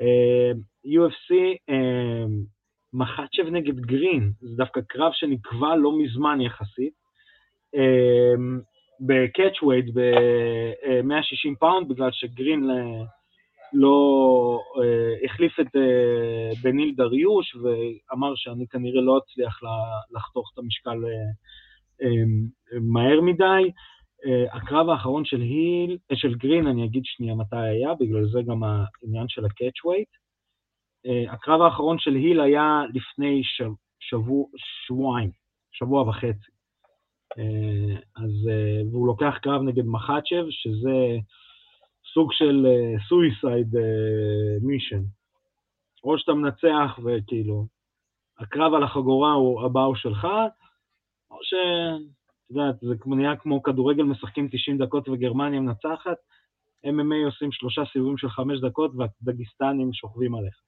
[0.01, 1.35] אמ, UFC
[1.69, 2.45] אמ,
[2.93, 7.01] מחאצ'ב נגד גרין, זה דווקא קרב שנקבע לא מזמן יחסית.
[9.01, 13.05] ב catch weight ב-160 פאונד, בגלל שגרין אה,
[13.73, 19.61] לא uh, החליף את uh, בניל דריוש ואמר שאני כנראה לא אצליח
[20.11, 20.99] לחתוך את המשקל
[22.03, 22.07] uh,
[22.81, 23.71] מהר מדי.
[24.25, 28.63] Uh, הקרב האחרון של היל, של גרין, אני אגיד שנייה מתי היה, בגלל זה גם
[28.63, 30.09] העניין של ה catch weight.
[31.07, 34.47] Uh, הקרב האחרון של היל היה לפני שב, שבוע,
[34.87, 35.31] שבועיים,
[35.73, 36.51] שבוע וחצי.
[38.17, 38.49] אז,
[38.91, 41.17] והוא לוקח קרב נגד מחצ'ב, שזה
[42.15, 42.67] סוג של
[43.75, 45.03] uh, מישן.
[46.05, 47.67] או שאתה מנצח וכאילו,
[48.39, 50.27] הקרב על החגורה הוא, הבא הוא שלך,
[51.31, 51.55] או ש...
[52.51, 56.17] את יודעת, זה נהיה כמו כדורגל משחקים 90 דקות וגרמניה מנצחת,
[56.87, 60.61] MMA עושים שלושה סיבובים של חמש דקות והדגיסטנים שוכבים עליך.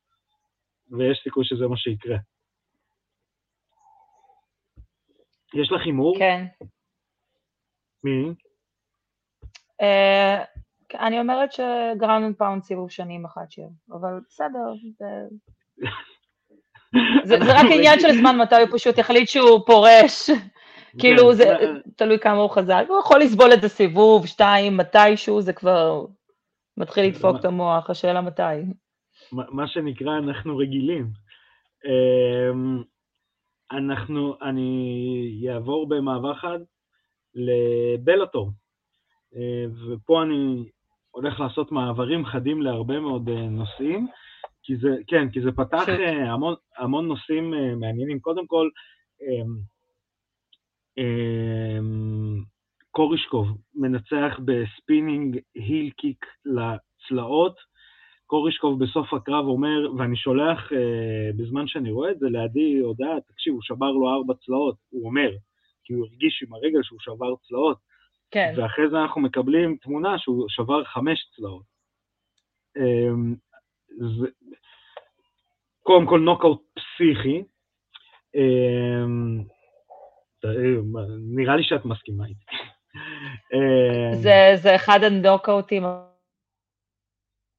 [0.90, 2.16] ויש סיכוי שזה מה שיקרה.
[5.54, 6.18] יש לך הימור?
[6.18, 6.46] כן.
[8.04, 8.34] מי?
[9.82, 15.06] Uh, אני אומרת ש ground pound סיבוב שני עם אחת שיר, אבל בסדר, זה...
[17.28, 20.30] זה, זה רק עניין של זמן מתי הוא פשוט יחליט שהוא פורש.
[20.98, 21.44] כאילו, כן, זה
[21.96, 22.84] תלוי כמה הוא חזק.
[22.88, 26.06] הוא יכול לסבול את זה סיבוב, שתיים, מתישהו, זה כבר
[26.76, 28.42] מתחיל לדפוק את המוח, השאלה מתי.
[29.32, 31.10] מה שנקרא, אנחנו רגילים.
[31.84, 32.82] אמ,
[33.72, 36.58] אנחנו, אני אעבור במעבר חד
[37.34, 38.50] לבלאטור.
[39.36, 40.68] אה, ופה אני
[41.10, 44.06] הולך לעשות מעברים חדים להרבה מאוד אה, נושאים,
[44.62, 47.50] כי זה, כן, כי זה פתח אה, המון, המון נושאים
[47.80, 48.20] מעניינים.
[48.20, 48.68] קודם כל,
[49.22, 49.71] אמ,
[52.90, 57.56] קורישקוב מנצח ב spinning heel kick לצלעות.
[58.26, 60.72] קורישקוב בסוף הקרב אומר, ואני שולח,
[61.36, 65.30] בזמן שאני רואה את זה, לידי הודעה, תקשיב, הוא שבר לו ארבע צלעות, הוא אומר,
[65.84, 67.78] כי הוא הרגיש עם הרגל שהוא שבר צלעות.
[68.30, 68.54] כן.
[68.56, 71.62] ואחרי זה אנחנו מקבלים תמונה שהוא שבר חמש צלעות.
[72.76, 73.34] אמ,
[73.88, 74.26] זה...
[75.82, 77.42] קודם כל נוקאוט פסיכי.
[78.34, 79.42] אמ,
[81.34, 82.44] נראה לי שאת מסכימה איתי.
[83.54, 85.84] אמ, זה, זה אחד הנוקאוטים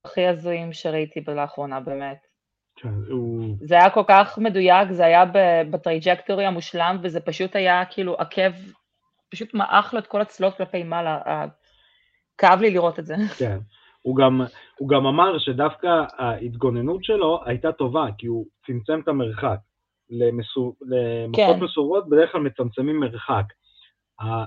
[0.06, 2.18] הכי הזויים שראיתי לאחרונה, באמת.
[2.76, 3.56] כן, הוא...
[3.62, 5.24] זה היה כל כך מדויק, זה היה
[5.72, 8.52] ב trajectory המושלם, וזה פשוט היה כאילו עקב
[9.32, 11.46] פשוט מעך לו את כל הצלעות כלפי מעלה,
[12.38, 13.16] כאב לי לראות את זה.
[13.40, 13.58] כן,
[14.02, 14.42] הוא גם,
[14.80, 19.58] הוא גם אמר שדווקא ההתגוננות שלו הייתה טובה, כי הוא צמצם את המרחק.
[20.10, 21.64] למסור, למכות כן.
[21.64, 23.46] מסורות בדרך כלל מצמצמים מרחק.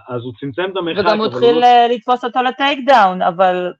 [0.08, 1.04] אז הוא צמצם את המרחק.
[1.06, 1.86] וגם הוא התחיל לא...
[1.90, 3.72] לתפוס אותו לטייק דאון, אבל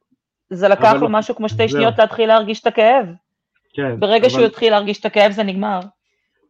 [0.51, 1.69] זה לקח לו משהו כמו שתי זה...
[1.69, 3.07] שניות להתחיל להרגיש את הכאב.
[3.73, 4.01] כן.
[4.01, 4.29] ברגע אבל...
[4.29, 5.81] שהוא התחיל להרגיש את הכאב זה נגמר.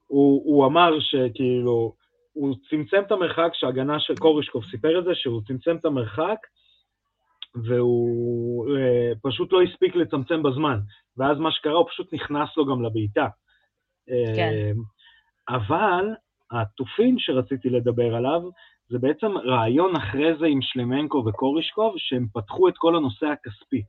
[0.07, 1.95] הוא, הוא אמר שכאילו,
[2.33, 6.39] הוא צמצם את המרחק, שהגנה של קורישקוב סיפר את זה, שהוא צמצם את המרחק,
[7.65, 10.79] והוא אה, פשוט לא הספיק לצמצם בזמן,
[11.17, 13.27] ואז מה שקרה, הוא פשוט נכנס לו גם לבעיטה.
[14.37, 14.51] כן.
[14.53, 14.71] אה,
[15.49, 16.15] אבל
[16.51, 18.43] התופין שרציתי לדבר עליו,
[18.89, 23.83] זה בעצם רעיון אחרי זה עם שלמנקו וקורישקוב, שהם פתחו את כל הנושא הכספי.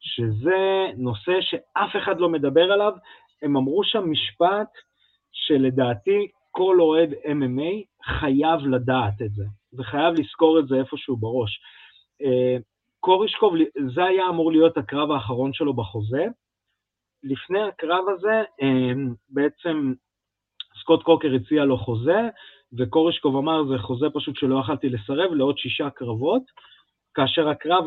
[0.00, 2.92] שזה נושא שאף אחד לא מדבר עליו,
[3.42, 4.68] הם אמרו שם משפט
[5.32, 9.44] שלדעתי כל אוהד MMA חייב לדעת את זה,
[9.78, 11.60] וחייב לזכור את זה איפשהו בראש.
[12.22, 12.56] אה,
[13.00, 13.54] קורישקוב,
[13.94, 16.24] זה היה אמור להיות הקרב האחרון שלו בחוזה.
[17.22, 18.92] לפני הקרב הזה, אה,
[19.28, 19.92] בעצם
[20.84, 22.20] סקוט קוקר הציע לו חוזה,
[22.78, 26.42] וקורישקוב אמר, זה חוזה פשוט שלא יכלתי לסרב לעוד שישה קרבות,
[27.14, 27.84] כאשר הקרב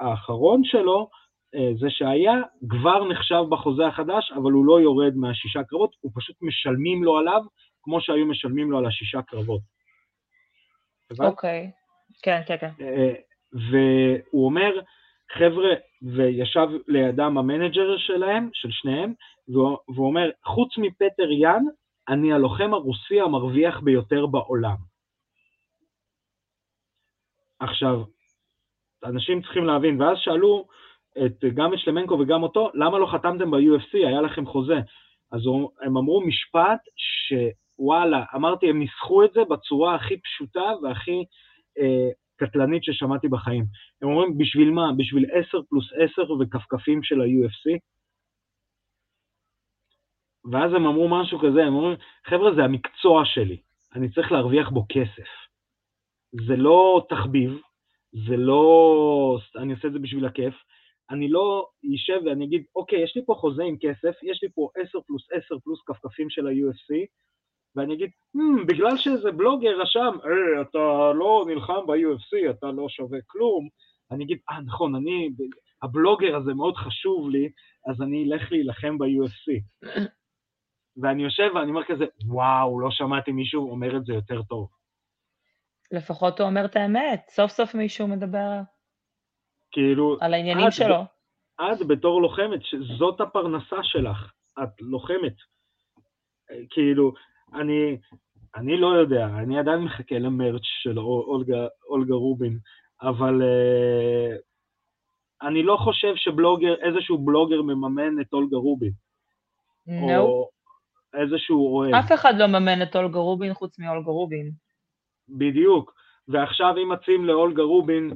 [0.00, 1.08] האחרון שלו
[1.54, 2.34] אה, זה שהיה,
[2.68, 7.42] כבר נחשב בחוזה החדש, אבל הוא לא יורד מהשישה קרבות, הוא פשוט משלמים לו עליו,
[7.82, 9.60] כמו שהיו משלמים לו על השישה קרבות.
[11.20, 11.70] אוקיי,
[12.22, 12.70] כן, כן, כן.
[12.80, 13.14] אה,
[13.52, 14.70] והוא אומר,
[15.38, 19.12] חבר'ה, וישב לידם המנג'ר שלהם, של שניהם,
[19.48, 21.62] והוא אומר, חוץ מפטר יאן,
[22.08, 24.76] אני הלוחם הרוסי המרוויח ביותר בעולם.
[27.60, 28.02] עכשיו,
[29.04, 30.66] אנשים צריכים להבין, ואז שאלו
[31.26, 34.80] את, גם את שלמנקו וגם אותו, למה לא חתמתם ב-UFC, היה לכם חוזה.
[35.32, 35.40] אז
[35.82, 41.24] הם אמרו משפט שוואלה, אמרתי, הם ניסחו את זה בצורה הכי פשוטה והכי
[41.78, 42.08] אה,
[42.46, 43.64] קטלנית ששמעתי בחיים.
[44.02, 44.90] הם אומרים, בשביל מה?
[44.96, 47.78] בשביל 10 פלוס 10 וכפכפים של ה-UFC?
[50.52, 53.60] ואז הם אמרו משהו כזה, הם אומרים, חבר'ה, זה המקצוע שלי,
[53.94, 55.30] אני צריך להרוויח בו כסף.
[56.32, 57.60] זה לא תחביב,
[58.12, 60.54] זה לא, אני עושה את זה בשביל הכיף,
[61.10, 64.68] אני לא אשב ואני אגיד, אוקיי, יש לי פה חוזה עם כסף, יש לי פה
[64.76, 67.06] 10 פלוס 10 פלוס כפכפים של ה-UFC,
[67.76, 73.18] ואני אגיד, hmm, בגלל שאיזה בלוגר רשם, אה, אתה לא נלחם ב-UFC, אתה לא שווה
[73.26, 73.68] כלום,
[74.10, 75.30] אני אגיד, אה, נכון, אני,
[75.82, 77.48] הבלוגר הזה מאוד חשוב לי,
[77.90, 79.62] אז אני אלך להילחם ב-UFC.
[80.96, 84.68] ואני יושב ואני אומר כזה, וואו, לא שמעתי מישהו אומר את זה יותר טוב.
[85.92, 88.60] לפחות הוא אומר את האמת, סוף סוף מישהו מדבר
[89.72, 90.16] כאילו...
[90.20, 91.02] על העניינים את, שלו.
[91.60, 94.32] את בתור לוחמת, שזאת הפרנסה שלך,
[94.62, 95.36] את לוחמת.
[96.70, 97.12] כאילו,
[97.54, 97.96] אני,
[98.56, 102.58] אני לא יודע, אני עדיין מחכה למרץ' של אולגה, אולגה רובין,
[103.02, 104.40] אבל uh,
[105.48, 108.92] אני לא חושב שבלוגר, איזשהו בלוגר מממן את אולגה רובין.
[109.88, 110.18] No.
[110.18, 110.48] או
[111.14, 111.94] איזשהו אוהב.
[111.94, 114.50] אף אחד לא מממן את אולגה רובין חוץ מאולגה רובין.
[115.28, 115.94] בדיוק.
[116.28, 118.10] ועכשיו אם מציעים לאולגה רובין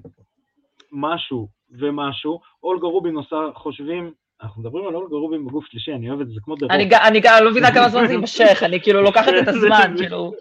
[0.93, 6.21] משהו ומשהו, אולגה רובין עושה, חושבים, אנחנו מדברים על אולגה רובין בגוף שלישי, אני אוהב
[6.21, 8.63] את זה, זה כמו דה אני, ג- אני גם לא מבינה כמה זמן זה יימשך,
[8.63, 10.33] אני כאילו לוקחת את הזמן, כאילו.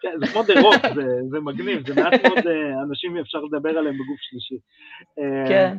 [0.00, 0.82] כן, זה כמו דה רוק,
[1.30, 4.54] זה, מגניב, זה מעט מאוד אה, אנשים אפשר לדבר עליהם בגוף שלישי.
[5.18, 5.76] אה, כן.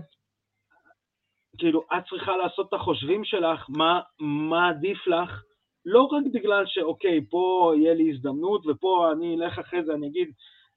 [1.58, 3.66] כאילו, את צריכה לעשות את החושבים שלך,
[4.20, 5.44] מה, עדיף לך,
[5.86, 10.28] לא רק בגלל שאוקיי, פה יהיה לי הזדמנות, ופה אני אלך אחרי זה, אני אגיד,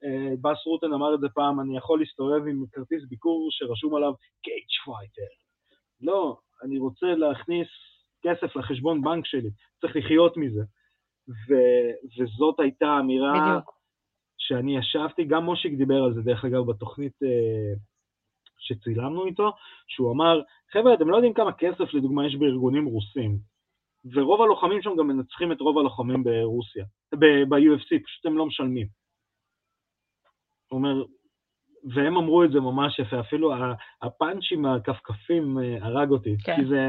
[0.05, 4.12] אה, באס רוטן אמר את זה פעם, אני יכול להסתובב עם כרטיס ביקור שרשום עליו
[4.42, 5.33] cage fighter.
[6.01, 7.68] לא, אני רוצה להכניס
[8.23, 10.62] כסף לחשבון בנק שלי, צריך לחיות מזה.
[11.29, 13.79] ו- וזאת הייתה האמירה בדיוק.
[14.38, 17.75] שאני ישבתי, גם מושיק דיבר על זה, דרך אגב, בתוכנית אה,
[18.59, 19.53] שצילמנו איתו,
[19.87, 20.40] שהוא אמר,
[20.73, 23.38] חבר'ה, אתם לא יודעים כמה כסף, לדוגמה, יש בארגונים רוסים,
[24.14, 28.87] ורוב הלוחמים שם גם מנצחים את רוב הלוחמים ברוסיה, ב-UFC, פשוט הם לא משלמים.
[30.68, 31.05] הוא אומר,
[31.85, 33.53] והם אמרו את זה ממש יפה, אפילו
[34.03, 36.57] הפאנץ' עם הכפכפים אה, הרג אותי, כן.
[36.57, 36.88] כי זה,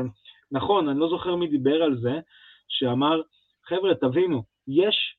[0.51, 2.19] נכון, אני לא זוכר מי דיבר על זה,
[2.67, 3.21] שאמר,
[3.65, 5.15] חבר'ה, תבינו, יש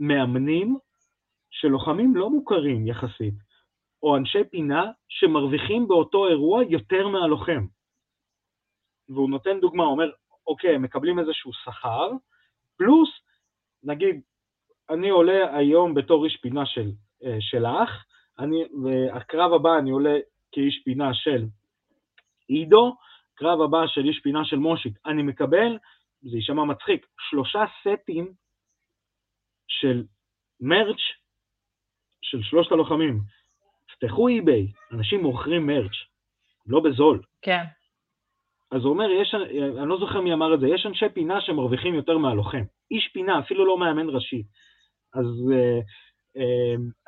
[0.00, 0.78] מאמנים
[1.50, 3.34] שלוחמים לא מוכרים יחסית,
[4.02, 7.66] או אנשי פינה שמרוויחים באותו אירוע יותר מהלוחם.
[9.08, 10.10] והוא נותן דוגמה, הוא אומר,
[10.46, 12.10] אוקיי, מקבלים איזשהו שכר,
[12.76, 13.08] פלוס,
[13.82, 14.20] נגיד,
[14.90, 16.90] אני עולה היום בתור איש פינה של,
[17.24, 18.04] אה, של האח,
[18.40, 20.18] אני, והקרב הבא אני עולה
[20.52, 21.46] כאיש פינה של
[22.48, 22.96] עידו,
[23.34, 25.78] קרב הבא של איש פינה של מושיק, אני מקבל,
[26.22, 28.32] זה יישמע מצחיק, שלושה סטים
[29.68, 30.04] של
[30.60, 31.00] מרץ'
[32.22, 33.20] של שלושת הלוחמים.
[33.88, 35.96] תפתחו אי-ביי, אנשים מוכרים מרץ',
[36.66, 37.22] לא בזול.
[37.42, 37.62] כן.
[38.72, 39.34] אז הוא אומר, יש,
[39.78, 42.62] אני לא זוכר מי אמר את זה, יש אנשי פינה שמרוויחים יותר מהלוחם.
[42.90, 44.42] איש פינה, אפילו לא מאמן ראשי.
[45.14, 45.84] אז uh,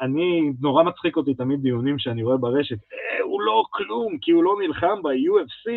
[0.01, 4.45] אני, נורא מצחיק אותי תמיד דיונים שאני רואה ברשת, אה, הוא לא כלום, כי הוא
[4.45, 5.71] לא נלחם ב-UFC.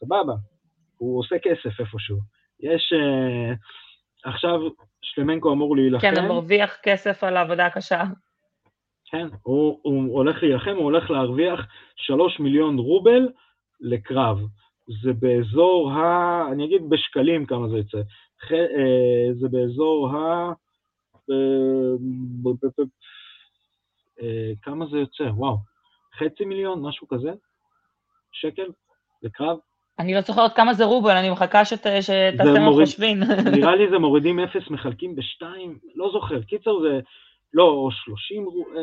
[0.00, 0.34] סבבה,
[0.96, 2.18] הוא עושה כסף איפשהו.
[2.60, 2.92] יש...
[2.92, 3.56] Uh,
[4.24, 4.60] עכשיו
[5.02, 6.00] שלמנקו אמור להילחם.
[6.00, 8.02] כן, הוא מרוויח כסף על העבודה הקשה.
[9.10, 13.28] כן, הוא, הוא הולך להילחם, הוא הולך להרוויח שלוש מיליון רובל
[13.80, 14.38] לקרב.
[15.02, 16.48] זה באזור ה...
[16.52, 17.98] אני אגיד בשקלים כמה זה יוצא.
[18.40, 18.52] ח...
[18.52, 20.52] אה, זה באזור ה...
[21.30, 22.50] אה,
[24.22, 25.22] אה, כמה זה יוצא?
[25.22, 25.56] וואו.
[26.18, 27.30] חצי מיליון, משהו כזה?
[28.32, 28.66] שקל?
[29.22, 29.58] לקרב?
[29.98, 33.20] אני לא זוכרת כמה זה רובל, אני מחכה שת, שתעשה מוריד- חושבים.
[33.56, 36.42] נראה לי זה מורידים אפס, מחלקים בשתיים, לא זוכר.
[36.42, 37.00] קיצר זה...
[37.54, 38.46] לא, או שלושים...
[38.76, 38.82] אה,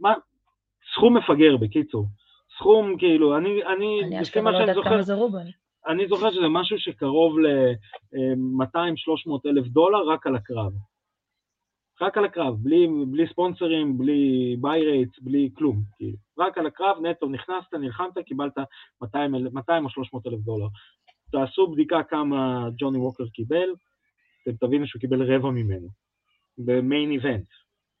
[0.00, 0.14] מה?
[0.94, 2.06] סכום מפגר, בקיצור.
[2.58, 5.46] סכום, כאילו, אני, אני, אני אשכרה מה לא יודעת כמה זה רובל.
[5.86, 10.72] אני זוכר שזה משהו שקרוב ל-200-300 אלף דולר רק על הקרב.
[12.04, 16.16] רק על הקרב, בלי, בלי ספונסרים, בלי buy rates, בלי כלום, כאילו.
[16.38, 18.52] רק על הקרב, נטו, נכנסת, נלחמת, קיבלת
[19.02, 20.66] 200, 200 או 300 אלף דולר.
[21.32, 23.68] תעשו בדיקה כמה ג'וני ווקר קיבל,
[24.42, 25.88] אתם תבינו שהוא קיבל רבע ממנו,
[26.58, 27.48] במיין איבנט,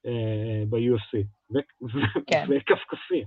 [0.06, 1.26] אה, ב-UFC,
[2.26, 2.46] כן.
[2.50, 3.24] וכפכפים.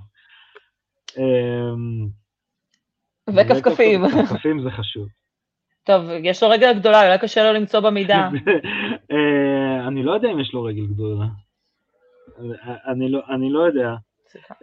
[3.30, 4.04] וכפכפים.
[4.04, 5.08] וכפכפים זה חשוב.
[5.88, 8.30] טוב, יש לו רגל גדולה, אולי קשה לו למצוא במידה.
[9.12, 11.26] אה, אני לא יודע אם יש לו רגל גדולה.
[12.88, 13.90] אני לא, אני לא יודע.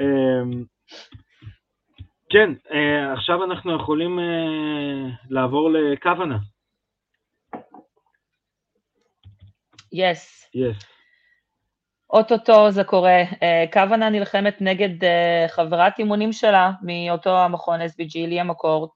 [0.01, 0.65] אמ,
[2.31, 6.39] כן, אה, עכשיו אנחנו יכולים אה, לעבור לכוונה.
[9.93, 10.51] יס.
[10.55, 10.95] יס.
[12.11, 13.23] אוטוטו זה קורה.
[13.43, 18.91] אה, כוונה נלחמת נגד אה, חברת אימונים שלה מאותו המכון SBG, ליה מקורט,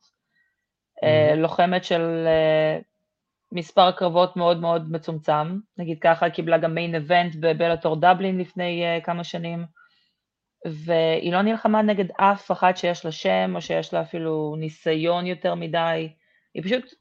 [1.03, 1.37] Mhm.
[1.37, 2.79] לוחמת של אה,
[3.53, 5.59] מספר קרבות מאוד מאוד מצומצם.
[5.79, 9.65] נגיד ככה, קיבלה גם מיין איבנט בבלאטור דבלין לפני אה, כמה שנים,
[10.67, 15.55] והיא לא נלחמה נגד אף אחת שיש לה שם, או שיש לה אפילו ניסיון יותר
[15.55, 16.09] מדי.
[16.55, 16.95] היא פשוט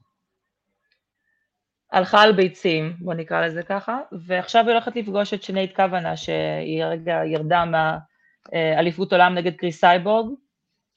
[1.92, 6.84] הלכה על ביצים, בוא נקרא לזה ככה, ועכשיו היא הולכת לפגוש את שנייד כוונה, שהיא
[6.84, 7.64] רגע ירדה
[8.52, 10.30] מהאליפות עולם נגד קריס סייבורג.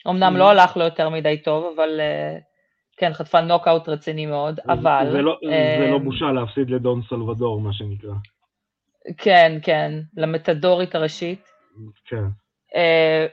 [0.07, 0.39] אמנם Mhm.
[0.39, 2.37] לא הלך לו יותר מדי טוב, אבל אה,
[3.01, 5.07] כן, חטפה נוקאוט רציני מאוד, אבל...
[5.11, 8.13] זה לא, זה לא אה, בושה להפסיד לדון סלבדור, מה שנקרא.
[9.17, 11.47] כן, כן, למתדורית הראשית.
[12.05, 12.23] כן.
[12.75, 13.25] אה,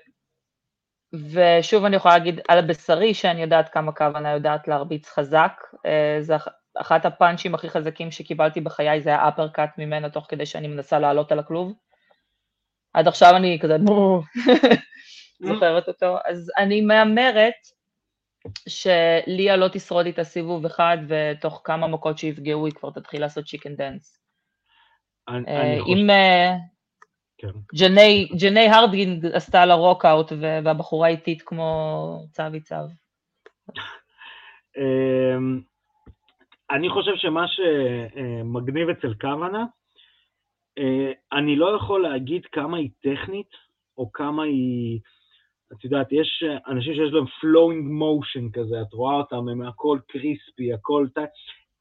[1.33, 5.53] ושוב אני יכולה להגיד על בשרי שאני יודעת כמה כוונה יודעת להרביץ חזק.
[5.87, 6.49] אה, זה אח-
[6.81, 10.99] אחת ה punchים הכי חזקים שקיבלתי בחיי, זה היה uppercut ממנה תוך כדי שאני מנסה
[10.99, 11.73] לעלות על הכלוב.
[12.95, 13.77] עד עכשיו אני כזה
[15.55, 16.17] זוכרת אותו.
[16.27, 17.55] אז אני מהמרת
[18.69, 23.75] שליה לא תשרוד איתה סיבוב אחד, ותוך כמה מכות שיפגעו היא כבר תתחיל לעשות chicken
[23.77, 24.19] dance.
[25.29, 26.55] אה, אם אה,
[27.39, 27.49] כן.
[28.41, 32.85] ג'ני, הרדגין עשתה לה רוקאוט והבחורה איטית כמו צבי צב.
[34.79, 35.61] אמ,
[36.71, 39.65] אני חושב שמה שמגניב אצל כוונה,
[40.79, 43.51] אה, אני לא יכול להגיד כמה היא טכנית,
[43.99, 45.01] או כמה היא,
[45.73, 50.73] את יודעת, יש אנשים שיש להם flowing motion כזה, את רואה אותם, הם הכל קריספי,
[50.73, 51.07] הכל...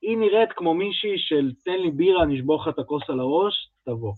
[0.02, 3.70] היא נראית כמו מישהי של תן לי בירה, אני אשבור לך את הכוס על הראש,
[3.86, 4.14] תבוא.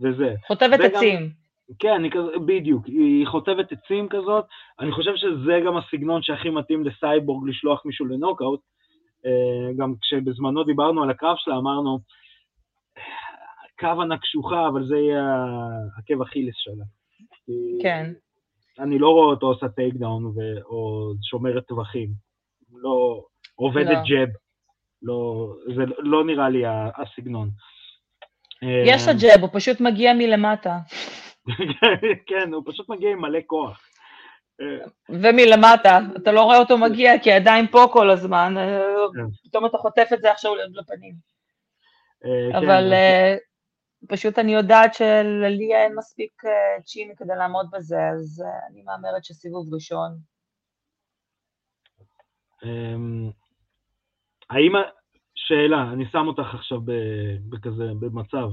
[0.00, 0.34] וזה.
[0.46, 1.30] חוטבת עצים.
[1.78, 4.44] כן, אני כזה, בדיוק, היא חוטבת עצים כזאת,
[4.80, 8.60] אני חושב שזה גם הסגנון שהכי מתאים לסייבורג לשלוח מישהו לנוקאוט,
[9.26, 11.98] אה, גם כשבזמנו דיברנו על הקרב שלה, אמרנו,
[13.80, 15.44] כוונה קשוחה, אבל זה יהיה
[15.98, 16.84] עקב אכילס שלה.
[17.82, 18.12] כן.
[18.82, 22.08] אני לא רואה אותו עושה takedown ו- או שומרת טווחים,
[22.72, 24.02] לא, עובדת לא.
[24.08, 24.28] ג'ב,
[25.02, 26.62] לא, זה לא נראה לי
[26.96, 27.50] הסגנון.
[28.86, 30.78] יש אה, ג'ב, הוא פשוט מגיע מלמטה.
[32.28, 33.80] כן, הוא פשוט מגיע עם מלא כוח.
[34.60, 38.54] אה, ומלמטה, אתה לא רואה אותו מגיע כי הידיים פה כל הזמן,
[39.14, 39.48] כן.
[39.48, 41.14] פתאום אתה חוטף את זה עכשיו לפנים.
[42.24, 42.92] אה, כן, אבל
[44.08, 49.24] פשוט אני יודעת שלליה אין מספיק אה, צ'ין כדי לעמוד בזה, אז אה, אני מהמרת
[49.24, 50.18] שסיבוב ראשון.
[52.62, 53.30] אמ,
[54.50, 54.72] האם,
[55.34, 56.78] שאלה, אני שם אותך עכשיו
[57.48, 58.48] בכזה, במצב.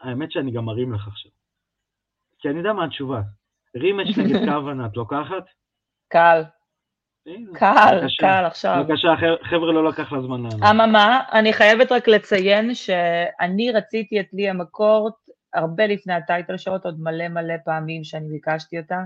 [0.00, 1.30] האמת שאני גם מרים לך עכשיו.
[2.38, 3.20] כי אני יודע מה התשובה.
[3.76, 5.44] רימץ' נגד כוונה, את לוקחת?
[6.08, 6.42] קל,
[7.54, 8.20] קל, בבקשה.
[8.20, 8.84] קל עכשיו.
[8.86, 10.62] בבקשה, חבר- חבר'ה, לא לקח לה זמן לענות.
[10.70, 15.14] אממה, אני חייבת רק לציין שאני רציתי את ליה מקורט
[15.54, 18.98] הרבה לפני הטייטל שוט, עוד מלא מלא פעמים שאני ביקשתי אותה,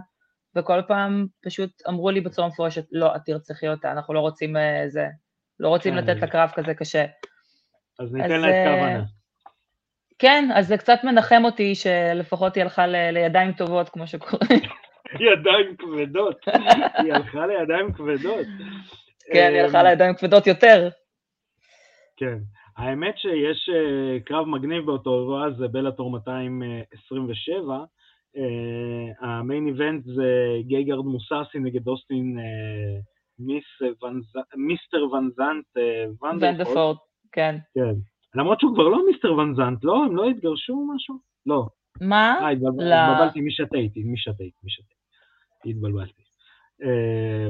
[0.57, 4.85] וכל פעם פשוט אמרו לי בצורה מפורשת, לא, את תרצחי אותה, אנחנו לא רוצים אה,
[4.89, 5.07] זה,
[5.61, 7.05] לא רוצים כן, לתת לה קרב כזה קשה.
[8.01, 9.05] אז ניתן לה את אה, כוונה.
[10.19, 14.39] כן, אז זה קצת מנחם אותי שלפחות היא הלכה לידיים טובות, כמו שקורה.
[15.33, 16.37] ידיים כבדות.
[16.99, 18.47] היא הלכה לידיים כבדות.
[19.33, 20.89] כן, היא הלכה אמ, לידיים כבדות יותר.
[22.17, 22.39] כן.
[22.77, 27.77] האמת שיש אה, קרב מגניב באותו אירוע, זה בלאטור 227.
[28.37, 28.43] אה,
[29.29, 33.01] המיין איבנט זה גייגרד מוססי נגד אוסטין אה,
[33.41, 36.05] ונז- מיסטר ונזנט אה.
[36.33, 36.97] ונדפורט,
[37.33, 37.57] כן.
[37.75, 37.95] כן.
[38.35, 39.97] למרות שהוא כבר לא מיסטר ונזנט, לא?
[40.05, 41.15] הם לא התגרשו או משהו?
[41.47, 41.67] לא.
[42.01, 42.35] מה?
[42.41, 42.69] אה, לא.
[42.95, 44.95] התבלבלתי, מי שתה איתי, מי שתה איתי, מי שתה.
[45.67, 46.23] התבלבלתי.
[46.83, 47.49] אה,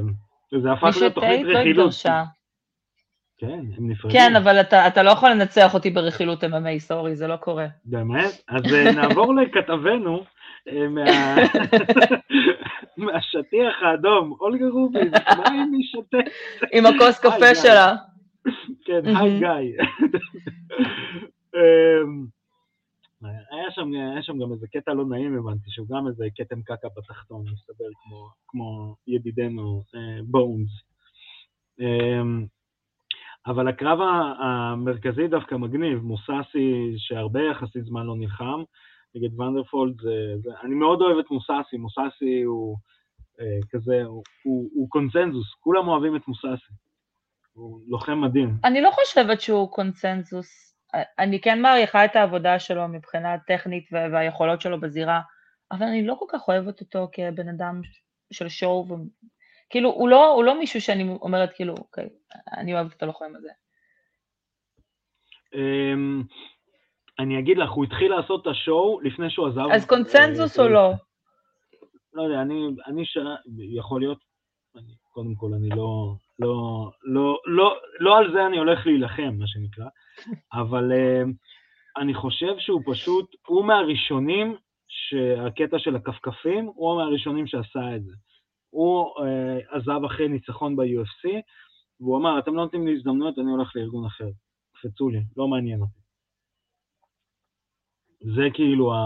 [0.61, 1.93] זה הפך מי להיות תוכנית לא רכילות.
[3.39, 4.19] כן, הם נפרדים.
[4.19, 7.67] כן, אבל אתה, אתה לא יכול לנצח אותי ברכילות MMA, סורי, זה לא קורה.
[7.85, 8.41] באמת?
[8.49, 10.23] אז אה, נעבור לכתבנו
[10.67, 11.35] אה, מה-
[12.97, 16.17] מהשטיח האדום, אולגה רובין, מה אם היא שותה?
[16.73, 17.55] עם הכוס קפה.
[17.55, 17.95] שלה.
[18.85, 19.39] כן, היי מהמם.
[19.39, 19.83] גיא.
[23.23, 26.87] היה שם, היה שם גם איזה קטע לא נעים, הבנתי, שהוא גם איזה כתם קקע
[26.97, 29.83] בתחתון, מסתבר כמו, כמו ידידנו
[30.23, 30.69] בונס.
[31.79, 32.45] אמ,
[33.47, 33.99] אבל הקרב
[34.39, 38.63] המרכזי דווקא מגניב, מוססי, שהרבה יחסית זמן לא נלחם,
[39.15, 42.77] נגד ונדרפולד, זה, זה, אני מאוד אוהב את מוססי, מוססי הוא
[43.39, 46.73] אה, כזה, הוא, הוא, הוא קונצנזוס, כולם אוהבים את מוססי.
[47.53, 48.57] הוא לוחם מדהים.
[48.63, 50.76] אני לא חושבת שהוא קונצנזוס.
[51.19, 55.21] אני כן מעריכה את העבודה שלו מבחינה טכנית והיכולות שלו בזירה,
[55.71, 57.81] אבל אני לא כל כך אוהבת אותו כבן אדם
[58.33, 58.93] של שואו, ו...
[59.69, 62.09] כאילו, הוא לא, הוא לא מישהו שאני אומרת, כאילו, אוקיי,
[62.57, 63.49] אני אוהבת את הלוחם הזה.
[65.53, 66.23] אמ,
[67.19, 69.71] אני אגיד לך, הוא התחיל לעשות את השואו לפני שהוא עזב.
[69.71, 70.93] אז קונצנזוס או לא?
[72.13, 73.17] לא יודע, אני, אני ש...
[73.75, 74.17] יכול להיות,
[75.17, 79.85] קודם כל, אני לא, לא, לא, לא, לא על זה אני הולך להילחם, מה שנקרא,
[80.53, 81.27] אבל uh,
[82.01, 84.55] אני חושב שהוא פשוט, הוא מהראשונים
[84.87, 88.13] שהקטע של הכפכפים, הוא מהראשונים שעשה את זה.
[88.69, 91.29] הוא uh, עזב אחרי ניצחון ב-UFC,
[91.99, 94.29] והוא אמר, אתם לא נותנים לי הזדמנויות, אני הולך לארגון אחר.
[94.73, 95.99] קפצו לי, לא מעניין אותי.
[98.35, 98.97] זה כאילו ה...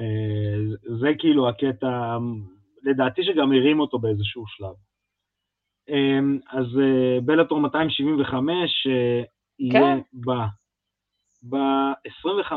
[0.00, 0.56] אה,
[1.00, 2.18] זה כאילו הקטע,
[2.84, 4.74] לדעתי שגם הרים אותו באיזשהו שלב.
[5.88, 9.22] אמ, אז אה, בלטור 275 אה,
[9.58, 10.00] יהיה כן.
[11.50, 12.52] ב-25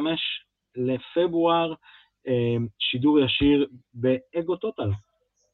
[0.76, 1.74] לפברואר
[2.80, 4.90] שידור ישיר באגו טוטל.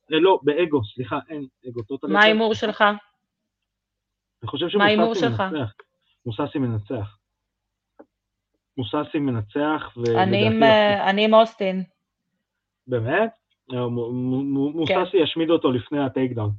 [0.10, 2.08] לא, באגו, סליחה, אין, אגו טוטל.
[2.08, 2.82] מה ההימור שלך?
[4.42, 5.74] אני חושב שמוססי מנצח.
[6.26, 7.18] מוססי מנצח.
[8.78, 9.98] מוססי מנצח,
[11.08, 11.84] אני עם אוסטין.
[12.88, 13.43] באמת?
[13.70, 15.18] מוססי כן.
[15.24, 16.52] ישמיד אותו לפני ה takedown.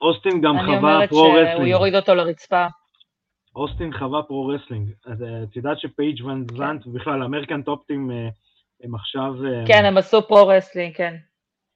[0.00, 1.38] אוסטין גם חווה pro wrestling.
[1.38, 2.66] אני אומרת שהוא יוריד אותו לרצפה.
[3.56, 4.90] אוסטין חווה pro wrestling.
[5.08, 6.56] אה, את יודעת שפייג' ון כן.
[6.56, 8.28] זנט, ובכלל, אמריקן טופ טים אה,
[8.82, 9.34] הם עכשיו...
[9.44, 11.16] אה, כן, הם עשו pro wrestling, כן.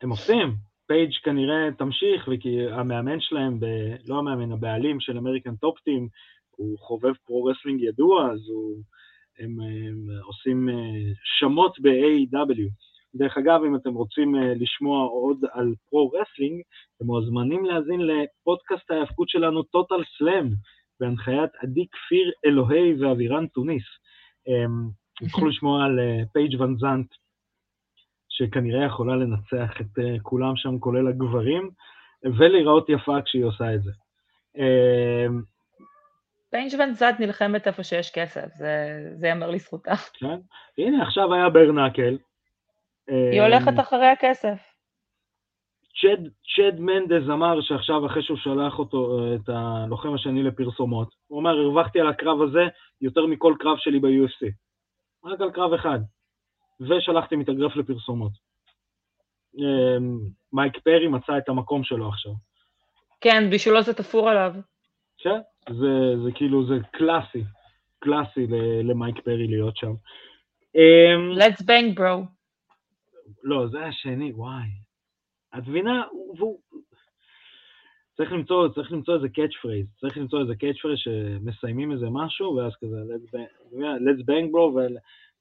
[0.03, 0.55] הם עושים.
[0.87, 3.67] פייג' כנראה תמשיך, וכי המאמן שלהם, ב...
[4.07, 6.09] לא המאמן, הבעלים של אמריקן טופ טים,
[6.51, 8.77] הוא חובב pro wrestling ידוע, אז הוא,
[9.39, 10.69] הם, הם עושים
[11.39, 12.71] שמות ב-AEW.
[13.15, 16.63] דרך אגב, אם אתם רוצים לשמוע עוד על pro wrestling,
[16.97, 20.49] אתם מוזמנים להאזין לפודקאסט ההאבקות שלנו, טוטל סלאם,
[21.01, 23.85] בהנחיית עדי כפיר אלוהי ואבירן תוניס.
[25.33, 25.99] תוכלו לשמוע על
[26.33, 27.07] פייג' ון זנט,
[28.29, 31.71] שכנראה יכולה לנצח את כולם שם, כולל הגברים,
[32.25, 33.91] ולהיראות יפה כשהיא עושה את זה.
[36.55, 38.47] פייג' ון זנט נלחמת איפה שיש כסף,
[39.15, 39.95] זה יאמר לזכותה.
[40.21, 40.39] כן,
[40.79, 42.19] הנה עכשיו היה בר נאקל.
[43.33, 44.59] היא הולכת אחרי הכסף.
[46.01, 51.41] צ'ד, צ'ד מנדז אמר שעכשיו, אחרי שהוא שלח אותו, אה, את הלוחם השני לפרסומות, הוא
[51.41, 52.63] אמר, הרווחתי על הקרב הזה
[53.01, 54.47] יותר מכל קרב שלי ב-UFC.
[55.25, 55.99] רק על קרב אחד.
[56.81, 58.33] ושלחתי מתאגרף לפרסומות.
[59.59, 60.19] אמ,
[60.53, 62.33] מייק פרי מצא את המקום שלו עכשיו.
[63.21, 64.55] כן, בשבילו זה תפור עליו.
[65.25, 67.45] כן, זה, זה כאילו, זה קלאסי,
[67.99, 68.47] קלאסי
[68.85, 69.93] למייק פרי להיות שם.
[70.75, 72.27] אמ, Let's bang, bro.
[73.43, 74.69] לא, זה השני, וואי.
[75.59, 76.03] את מבינה,
[76.37, 76.61] והוא...
[78.17, 82.57] צריך למצוא, צריך למצוא איזה catch phrase, צריך למצוא איזה catch phrase שמסיימים איזה משהו,
[82.57, 84.79] ואז כזה, let's bang, let's bang bro,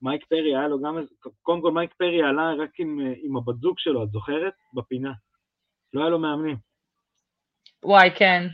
[0.01, 1.09] ומייק פרי היה לו גם איזה,
[1.41, 4.53] קודם כל מייק פרי עלה רק עם, עם הבת זוג שלו, את זוכרת?
[4.73, 5.11] בפינה.
[5.93, 6.57] לא היה לו מאמנים.
[7.84, 8.47] וואי, כן.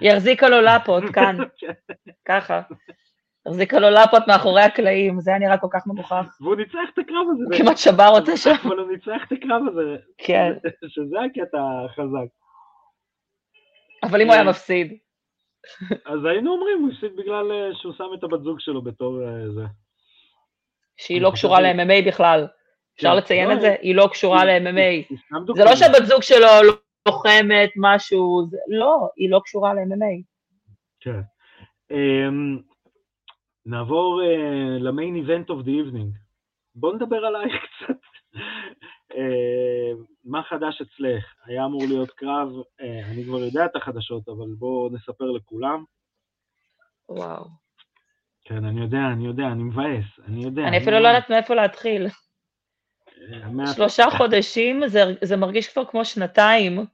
[0.00, 1.36] היא החזיקה לו לפות, כאן.
[2.28, 2.60] ככה.
[3.46, 6.26] החזיקה לו לפות מאחורי הקלעים, זה היה נראה כל כך מגוחך.
[6.40, 7.44] והוא ניצח את הקרב הזה.
[7.44, 8.54] הוא כמעט שבר אותה שם.
[8.64, 9.96] אבל הוא ניצח את הקרב הזה.
[10.18, 10.52] כן.
[10.88, 12.28] שזה הקטע החזק.
[14.02, 14.98] אבל אם הוא היה מפסיד.
[16.06, 19.50] אז היינו אומרים, הוא הפסיד בגלל אה, שהוא שם את הבת זוג שלו בתור אה,
[19.50, 19.64] זה.
[20.96, 22.46] שהיא לא קשורה ל-MMA בכלל.
[22.96, 23.16] אפשר כן.
[23.16, 23.76] לציין לא, את זה?
[23.80, 25.14] היא לא קשורה ל-MMA.
[25.56, 26.46] זה לא שהבת זוג שלו
[27.08, 30.22] לוחמת, משהו, לא, היא לא קשורה ל-MMA.
[31.00, 31.20] כן.
[31.90, 32.58] אמ,
[33.66, 36.16] נעבור uh, ל main event of the evening.
[36.74, 37.96] בואו נדבר עלייך קצת.
[39.12, 41.34] uh, מה חדש אצלך?
[41.44, 45.84] היה אמור להיות קרב, uh, אני כבר יודע את החדשות, אבל בואו נספר לכולם.
[47.08, 47.44] וואו.
[48.44, 50.68] כן, אני יודע, אני יודע, אני מבאס, אני יודע.
[50.68, 52.06] אני אפילו לא יודעת מאיפה להתחיל.
[53.74, 56.84] שלושה חודשים, זה, זה מרגיש כבר כמו שנתיים.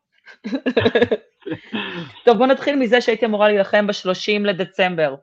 [2.25, 5.15] טוב, בוא נתחיל מזה שהייתי אמורה להילחם ב-30 לדצמבר.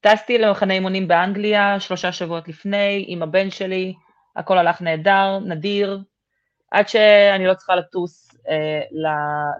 [0.00, 3.94] טסתי למחנה אימונים באנגליה שלושה שבועות לפני, עם הבן שלי,
[4.36, 6.00] הכל הלך נהדר, נדיר,
[6.70, 9.10] עד שאני לא צריכה לטוס אה, לא,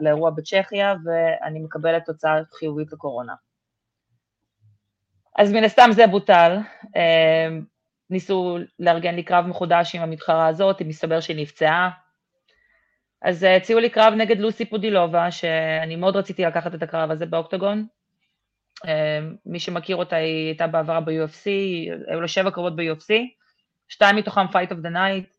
[0.01, 3.35] לאירוע בצ'כיה, ואני מקבלת תוצאה חיובית לקורונה.
[5.37, 6.59] אז מן הסתם זה בוטל.
[6.97, 7.49] אה,
[8.13, 11.91] ניסו לארגן לי קרב מחודש עם המתחרה הזאת, מסתבר שהיא נפצעה.
[13.23, 17.27] אז אה, הציעו לי קרב נגד לוסי פודילובה, שאני מאוד רציתי לקחת את הקרב הזה
[17.27, 17.87] באוקטגון.
[18.85, 21.47] אה, מי שמכיר אותה, היא הייתה בעברה ב-UFC,
[22.07, 23.13] היו לה שבע קרבות ב-UFC,
[23.89, 25.35] שתיים מתוכם Fight of the Night.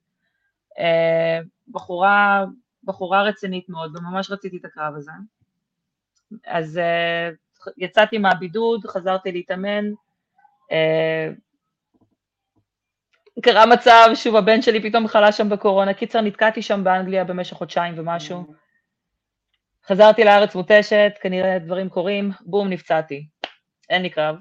[0.79, 1.39] אה,
[1.71, 2.45] בחורה,
[2.83, 5.11] בחורה רצינית מאוד, וממש רציתי את הקרב הזה.
[6.47, 6.79] אז
[7.77, 9.85] יצאתי מהבידוד, חזרתי להתאמן,
[13.41, 15.93] קרה מצב, שוב, הבן שלי פתאום חלה שם בקורונה.
[15.93, 18.53] קיצר, נתקעתי שם באנגליה במשך חודשיים ומשהו.
[19.85, 23.27] חזרתי לארץ מותשת, כנראה דברים קורים, בום, נפצעתי.
[23.89, 24.35] אין לי קרב.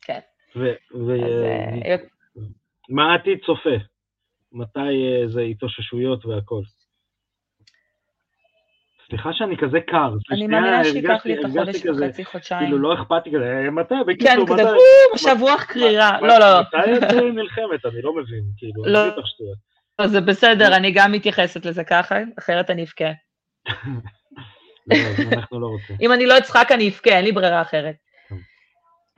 [0.00, 0.20] כן.
[1.86, 1.96] אה,
[2.88, 3.84] מה עתיד צופה?
[4.52, 6.62] מתי אה, זה התאוששויות והכל?
[9.08, 10.14] סליחה שאני כזה קר.
[10.30, 12.60] אני מאמינה שייקח לי את החודש וחצי, חודשיים.
[12.60, 13.94] כאילו, לא אכפת לי כזה, אה, מתי?
[14.06, 14.46] בקיצור, מתי?
[14.46, 14.70] כן, כזה,
[15.12, 16.20] עכשיו רוח קרירה.
[16.20, 16.60] לא, לא.
[16.60, 17.86] מתי את נלחמת?
[17.86, 19.10] אני לא מבין, כאילו, אני לא.
[19.10, 19.58] בטח שטויות.
[19.98, 23.10] לא, זה בסדר, אני גם מתייחסת לזה ככה, אחרת אני אבכה.
[25.52, 25.70] לא, לא.
[26.00, 27.94] אם אני לא אצחק, אני אבכה, אין לי ברירה אחרת.
[28.28, 28.34] כן.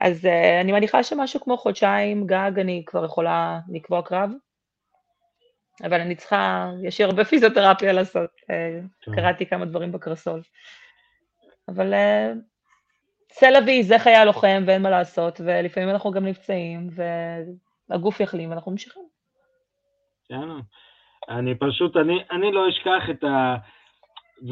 [0.01, 4.29] אז אה, אני מניחה שמשהו כמו חודשיים גג אני כבר יכולה לקבוע קרב.
[5.83, 9.15] אבל אני צריכה, יש לי הרבה פיזיותרפיה לעשות, אה, כן.
[9.15, 10.41] קראתי כמה דברים בקרסול.
[11.67, 12.33] אבל אה,
[13.81, 16.89] זה חיי הלוחם ואין מה לעשות, ולפעמים אנחנו גם נפצעים,
[17.89, 19.03] והגוף יחלים ואנחנו ממשיכים.
[20.29, 20.49] כן,
[21.29, 23.55] אני פשוט, אני, אני לא אשכח את ה...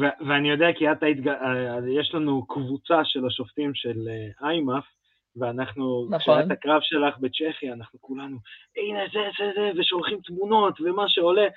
[0.00, 4.08] ו- ואני יודע כי את היית, אה, יש לנו קבוצה של השופטים של
[4.42, 4.84] איימאף,
[5.36, 6.18] ואנחנו, נכון.
[6.18, 8.38] כשהיה הקרב שלך בצ'כיה, אנחנו כולנו,
[8.76, 11.48] הנה זה, זה, זה, ושולחים תמונות ומה שעולה,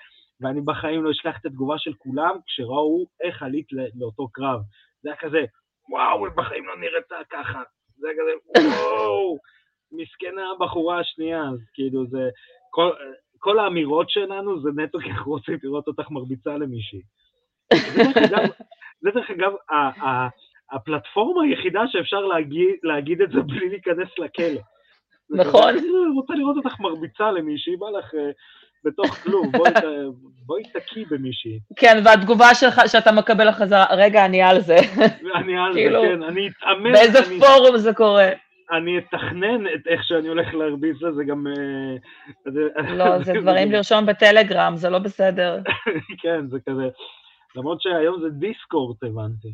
[0.41, 4.59] ואני בחיים לא אשכח את התגובה של כולם כשראו איך עלית לאותו קרב.
[5.01, 5.45] זה היה כזה,
[5.89, 7.61] וואו, בחיים לא נראית ככה.
[7.97, 9.37] זה היה כזה, וואו,
[9.91, 12.29] מסכנה הבחורה השנייה, אז כאילו זה,
[12.69, 12.91] כל,
[13.37, 17.01] כל האמירות שלנו זה נטו כי אנחנו רוצים לראות אותך מרביצה למישהי.
[19.01, 19.53] זה דרך אגב,
[20.73, 24.61] הפלטפורמה היחידה שאפשר להגיד, להגיד את זה בלי להיכנס לכלא.
[25.29, 25.69] נכון.
[25.69, 25.81] אני
[26.15, 28.31] רוצה לראות אותך מרביצה למישהי, בא לך אה,
[28.85, 29.51] בתוך כלום,
[30.45, 31.59] בואי תקי במישהי.
[31.75, 34.77] כן, והתגובה שלך, שאתה מקבל לחזרה, רגע, אני על זה.
[35.35, 36.91] אני על זה, כאילו, כן, אני אתאמן.
[36.91, 38.29] באיזה פורום זה קורה?
[38.71, 41.47] אני אתכנן את איך שאני הולך להרביץ לזה גם...
[41.47, 45.59] אה, לא, זה דברים לרשום בטלגרם, זה לא בסדר.
[46.21, 46.89] כן, זה כזה.
[47.55, 49.53] למרות שהיום זה דיסקורט, הבנתי.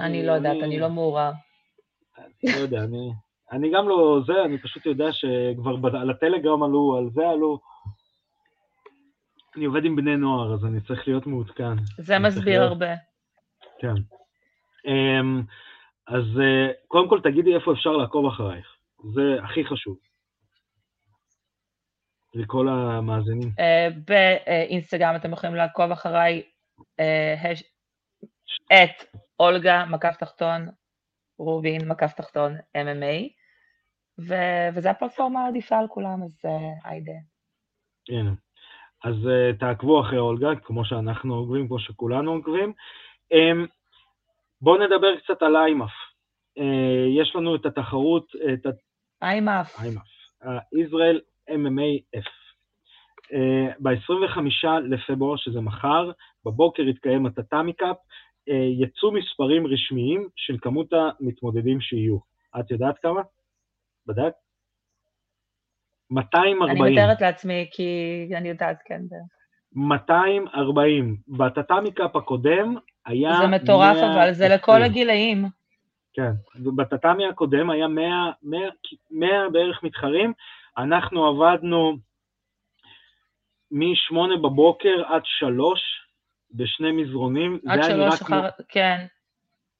[0.00, 1.32] אני לא יודעת, אני לא מעורה.
[2.18, 2.84] אני לא יודע,
[3.52, 7.58] אני גם לא זה, אני פשוט יודע שכבר על הטלגרם עלו, על זה עלו.
[9.56, 11.76] אני עובד עם בני נוער, אז אני צריך להיות מעודכן.
[11.98, 12.94] זה מסביר הרבה.
[13.78, 13.94] כן.
[14.86, 15.42] אמ,
[16.06, 18.66] אז אה, קודם כל תגידי איפה אפשר לעקוב אחרייך,
[19.14, 19.96] זה הכי חשוב.
[22.34, 23.50] לכל המאזינים.
[23.58, 26.42] אה, באינסטגרם אתם יכולים לעקוב אחריי,
[27.00, 27.52] אה,
[28.72, 29.04] את
[29.40, 30.68] אולגה, מקף תחתון,
[31.38, 33.28] רובין, מקף תחתון, MMA,
[34.18, 37.12] ו- וזו הפלטפורמה העדיפה על כולם, אז uh, היידה.
[38.08, 38.30] הנה.
[39.04, 42.72] אז uh, תעקבו אחרי אולגה, כמו שאנחנו עוקבים, כמו שכולנו עוקבים.
[43.34, 43.68] Um,
[44.60, 45.92] בואו נדבר קצת על איימאף.
[46.58, 46.62] Uh,
[47.22, 48.70] יש לנו את התחרות, את ה...
[49.22, 49.80] איימאף.
[49.80, 50.06] איימאף.
[50.72, 51.20] ישראל
[51.50, 52.28] MMA F.
[53.24, 54.38] Uh, ב-25
[54.88, 56.10] לפברואר, שזה מחר,
[56.44, 58.02] בבוקר יתקיים הטאטאמי קאפ, אה,
[58.80, 62.18] יצאו מספרים רשמיים של כמות המתמודדים שיהיו.
[62.60, 63.20] את יודעת כמה?
[64.06, 64.32] בדקת?
[66.10, 66.82] 240.
[66.82, 69.00] אני מתארת לעצמי, כי אני יודעת, כן.
[69.72, 71.16] 240.
[71.28, 72.74] בטאטאמי קאפ הקודם
[73.06, 73.32] היה...
[73.40, 74.14] זה מטורף, 100...
[74.14, 75.44] אבל זה לכל הגילאים.
[76.12, 76.30] כן,
[76.76, 78.60] בטאטאמי הקודם היה 100, 100,
[79.10, 80.32] 100 בערך מתחרים,
[80.78, 81.96] אנחנו עבדנו
[83.70, 86.05] מ-8 בבוקר עד 3,
[86.50, 88.64] בשני מזרונים, עד שלוש אחר, כמו...
[88.68, 89.06] כן.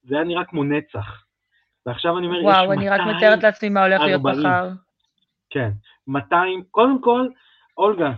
[0.03, 1.23] זה היה נראה כמו נצח.
[1.85, 2.79] ועכשיו אני אומר, וואו, יש 240.
[2.79, 4.69] וואו, אני רק מתארת לעצמי מה הולך להיות מחר.
[5.49, 5.71] כן,
[6.07, 7.27] 200, קודם כל,
[7.77, 8.11] אולגה,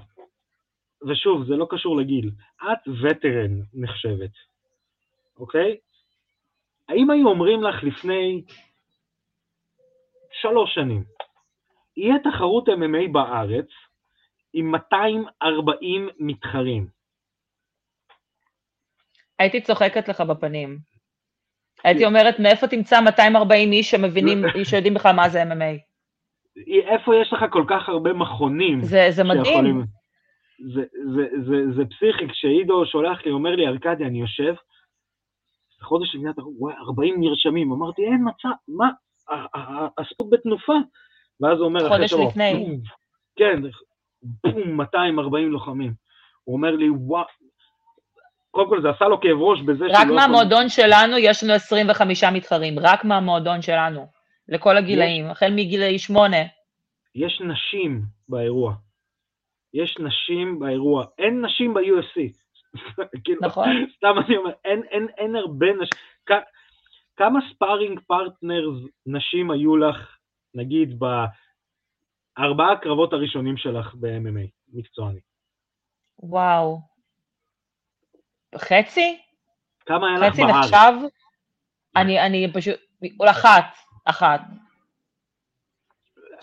[1.07, 2.31] ושוב, זה לא קשור לגיל,
[2.63, 4.31] את וטרן נחשבת,
[5.37, 5.77] אוקיי?
[6.89, 8.43] האם היו אומרים לך לפני
[10.31, 11.03] שלוש שנים,
[11.97, 13.67] יהיה תחרות MMA בארץ
[14.53, 16.87] עם 240 מתחרים,
[19.39, 20.77] הייתי צוחקת לך בפנים.
[21.83, 25.79] הייתי אומרת, מאיפה תמצא 240 איש שמבינים, שיודעים בכלל מה זה MMA?
[26.67, 28.81] איפה יש לך כל כך הרבה מכונים?
[28.81, 29.83] זה, זה מדהים.
[30.73, 30.81] זה,
[31.15, 34.53] זה, זה, זה פסיכי, כשעידו שולח לי, אומר לי, ארכדי, אני יושב,
[35.81, 38.89] חודש לפני התחרות, וואי, 40 נרשמים, אמרתי, אין מצב, מה,
[39.97, 40.73] הספורט בתנופה.
[41.41, 42.77] ואז הוא אומר, חודש לפני.
[43.35, 43.61] כן,
[44.21, 45.93] בום, 240 לוחמים.
[46.43, 47.25] הוא אומר לי, וואו,
[48.51, 50.69] קודם כל זה עשה לו כאב ראש בזה רק מהמועדון יכול...
[50.69, 54.07] שלנו יש לנו 25 מתחרים, רק מהמועדון שלנו,
[54.47, 55.31] לכל הגילאים, יש...
[55.31, 56.37] החל מגילי שמונה.
[57.15, 58.73] יש נשים באירוע.
[59.73, 61.05] יש נשים באירוע.
[61.17, 62.39] אין נשים ב-UFC.
[63.23, 63.69] כאילו, נכון.
[63.97, 65.99] סתם אני אומר, אין, אין, אין הרבה נשים.
[66.25, 66.31] כ...
[67.15, 70.17] כמה sparring partners נשים היו לך,
[70.53, 75.19] נגיד, בארבעה הקרבות הראשונים שלך ב-MMA, מקצועני?
[76.19, 76.88] וואו.
[78.57, 79.19] חצי?
[79.85, 80.33] כמה היה לך בארץ?
[80.33, 81.07] חצי נחשב?
[81.95, 82.75] אני, אני פשוט,
[83.29, 83.65] אחת,
[84.05, 84.41] אחת.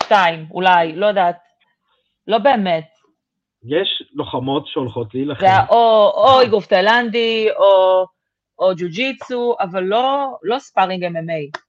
[0.03, 1.37] שתיים, אולי, לא יודעת.
[2.27, 2.87] לא באמת.
[3.63, 5.39] יש לוחמות שהולכות להילחם.
[5.39, 8.05] זה או, או איגוף תאילנדי, או,
[8.59, 11.59] או ג'ו-ג'יצו, אבל לא, לא ספארינג MMA.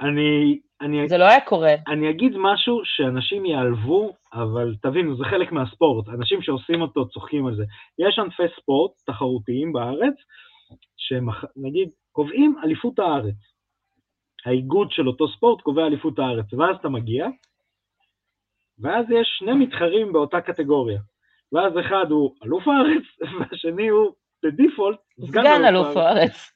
[0.00, 1.08] אני, אני...
[1.08, 1.74] זה לא היה קורה.
[1.88, 6.08] אני אגיד משהו שאנשים יעלבו, אבל תבינו, זה חלק מהספורט.
[6.08, 7.64] אנשים שעושים אותו צוחקים על זה.
[7.98, 10.14] יש ענפי ספורט תחרותיים בארץ,
[10.96, 13.56] שנגיד קובעים אליפות הארץ.
[14.46, 17.26] האיגוד של אותו ספורט קובע אליפות הארץ, ואז אתה מגיע,
[18.78, 21.00] ואז יש שני מתחרים באותה קטגוריה.
[21.52, 23.02] ואז אחד הוא אלוף הארץ,
[23.40, 24.12] והשני הוא,
[24.42, 26.52] בדיפולט, סגן אלוף הארץ.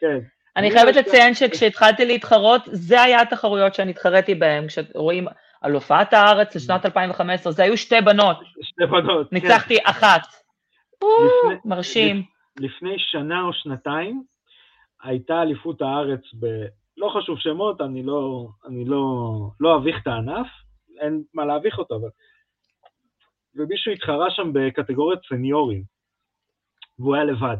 [0.00, 0.18] כן.
[0.58, 5.26] אני חייבת לציין שכשהתחלתי להתחרות, זה היה התחרויות שאני התחרתי בהן, כשרואים
[5.60, 8.36] על הופעת הארץ לשנת 2015, זה היו שתי בנות.
[8.62, 9.36] שתי בנות, כן.
[9.36, 10.22] ניצחתי אחת.
[11.64, 12.22] מרשים.
[12.60, 14.22] לפני שנה או שנתיים
[15.02, 16.46] הייתה אליפות הארץ ב...
[16.96, 19.02] לא חשוב שמות, אני לא, אני לא,
[19.60, 20.46] לא אביך את הענף,
[21.00, 22.08] אין מה להביך אותו, אבל...
[23.54, 25.82] ומישהו התחרה שם בקטגוריית סניורים,
[26.98, 27.56] והוא היה לבד.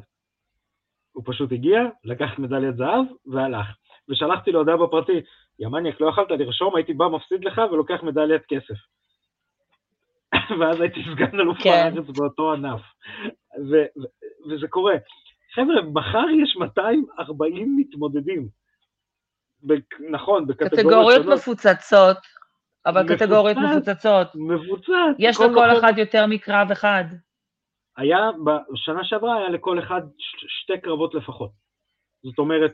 [1.18, 3.66] הוא פשוט הגיע, לקח מדליית זהב והלך.
[4.08, 5.20] ושלחתי לו הודעה בפרטי,
[5.58, 8.74] יא מניאק, לא יכלת לרשום, הייתי בא מפסיד לך ולוקח מדליית כסף.
[10.60, 11.70] ואז הייתי סגן אלוף כן.
[11.70, 12.80] הארץ באותו ענף.
[13.70, 14.94] ו- ו- וזה קורה.
[15.54, 18.48] חבר'ה, מחר יש 240 מתמודדים.
[19.66, 20.94] ב- נכון, בקטגוריות שונות.
[20.94, 22.16] קטגוריות מפוצצות,
[22.86, 24.28] אבל מפוצץ, קטגוריות מפוצצות.
[24.34, 25.16] מבוצעת.
[25.18, 27.04] יש לכל אחד יותר מקרב אחד.
[27.98, 28.30] היה,
[28.72, 30.02] בשנה שעברה היה לכל אחד
[30.62, 31.50] שתי קרבות לפחות.
[32.24, 32.72] זאת אומרת,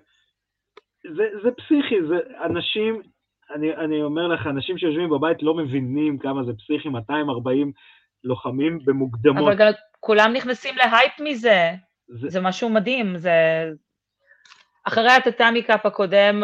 [1.17, 3.03] זה, זה פסיכי, זה אנשים,
[3.55, 7.73] אני, אני אומר לך, אנשים שיושבים בבית לא מבינים כמה זה פסיכי, 240
[8.25, 9.43] לוחמים במוקדמות.
[9.43, 11.71] אבל גם כולם נכנסים להייפ מזה,
[12.09, 13.31] זה, זה משהו מדהים, זה...
[14.85, 16.43] אחרי הטאטאמי קאפ הקודם,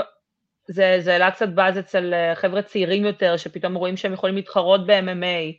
[0.68, 4.87] זה, זה העלה קצת באז אצל אה, חבר'ה צעירים יותר, שפתאום רואים שהם יכולים להתחרות
[4.87, 5.53] ב-MMA,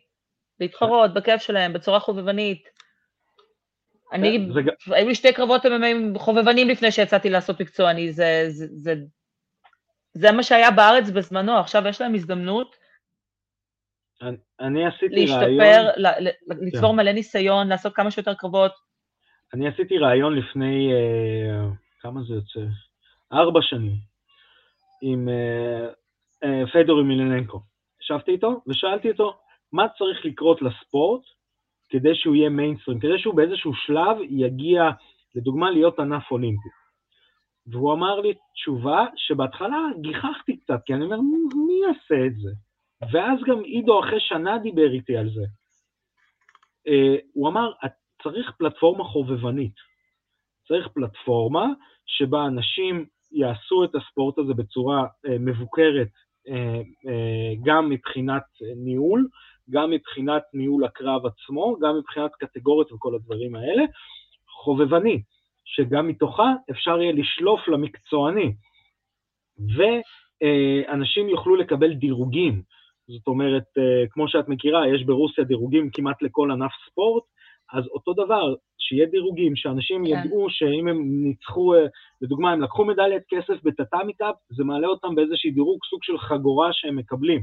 [0.60, 2.81] להתחרות בכיף שלהם, בצורה חובבנית.
[4.12, 8.94] אני, כן, היו לי שתי קרבות MMA חובבנים לפני שיצאתי לעשות מקצועני, זה, זה, זה,
[10.14, 12.76] זה מה שהיה בארץ בזמנו, עכשיו יש להם הזדמנות
[14.22, 15.86] אני, אני עשיתי להשתפר, רעיון...
[15.98, 16.98] להשתפר, לצבור כן.
[16.98, 18.72] מלא ניסיון, לעשות כמה שיותר קרבות.
[19.54, 21.68] אני עשיתי רעיון לפני, אה,
[22.00, 22.60] כמה זה יוצא?
[23.34, 23.96] ארבע שנים,
[25.02, 25.88] עם אה,
[26.44, 27.62] אה, פדורי מילננקו.
[28.02, 29.40] ישבתי איתו ושאלתי אותו,
[29.72, 31.22] מה צריך לקרות לספורט
[31.92, 34.90] כדי שהוא יהיה מיינסטרים, כדי שהוא באיזשהו שלב יגיע,
[35.36, 36.70] לדוגמה, להיות ענף אולימפי.
[37.68, 41.20] והוא אמר לי תשובה שבהתחלה גיחכתי קצת, כי אני אומר,
[41.68, 42.50] מי יעשה את זה?
[43.12, 45.42] ואז גם עידו אחרי שנה דיבר איתי על זה.
[46.88, 47.72] Uh, הוא אמר,
[48.24, 49.76] צריך פלטפורמה חובבנית.
[50.68, 51.66] צריך פלטפורמה
[52.06, 56.08] שבה אנשים יעשו את הספורט הזה בצורה uh, מבוקרת,
[56.48, 58.44] uh, uh, גם מבחינת
[58.76, 59.28] ניהול,
[59.70, 63.84] גם מבחינת ניהול הקרב עצמו, גם מבחינת קטגוריות וכל הדברים האלה,
[64.48, 65.22] חובבני,
[65.66, 68.54] שגם מתוכה אפשר יהיה לשלוף למקצועני,
[69.76, 72.62] ואנשים יוכלו לקבל דירוגים.
[73.08, 77.24] זאת אומרת, אה, כמו שאת מכירה, יש ברוסיה דירוגים כמעט לכל ענף ספורט,
[77.74, 80.10] אז אותו דבר, שיהיה דירוגים, שאנשים כן.
[80.10, 81.86] ידעו שאם הם ניצחו, אה,
[82.22, 86.70] לדוגמה, הם לקחו מדליית כסף בטאטאמי קאפ, זה מעלה אותם באיזשהו דירוג, סוג של חגורה
[86.74, 87.42] שהם מקבלים.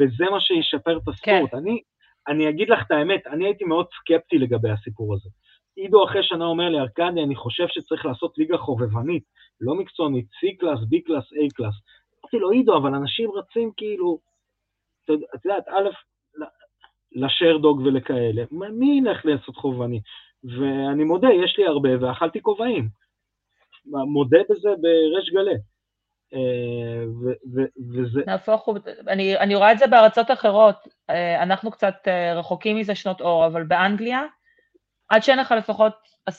[0.00, 1.50] וזה מה שישפר את הספורט.
[1.50, 1.56] כן.
[1.56, 1.82] אני,
[2.28, 5.28] אני אגיד לך את האמת, אני הייתי מאוד סקפטי לגבי הסיפור הזה.
[5.76, 9.22] עידו אחרי שנה אומר לי, ארכדי, אני חושב שצריך לעשות ליגה חובבנית,
[9.60, 11.74] לא מקצוענית, C class, B class, A class.
[12.24, 14.18] אמרתי לו, עידו, אבל אנשים רצים כאילו,
[15.04, 15.88] את יודעת, א',
[17.12, 20.00] לשרדוג ולכאלה, מי ילך לעשות חובבני?
[20.44, 22.88] ואני מודה, יש לי הרבה, ואכלתי כובעים.
[23.86, 25.54] מודה בזה בריש גלי.
[26.34, 27.04] אה,
[27.92, 28.20] וזה...
[28.26, 30.76] נהפוך הוא, אני, אני רואה את זה בארצות אחרות,
[31.10, 34.22] אה, אנחנו קצת אה, רחוקים מזה שנות אור, אבל באנגליה
[35.08, 35.94] עד שאין לך לפחות
[36.30, 36.32] 10-15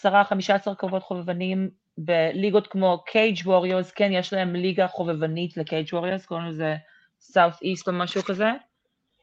[0.77, 6.75] קרבות חובבנים בליגות כמו קייג' ווריורס, כן, יש להם ליגה חובבנית לקייג' ווריורס, קוראים לזה
[7.21, 8.51] סאוף איסט או משהו כזה.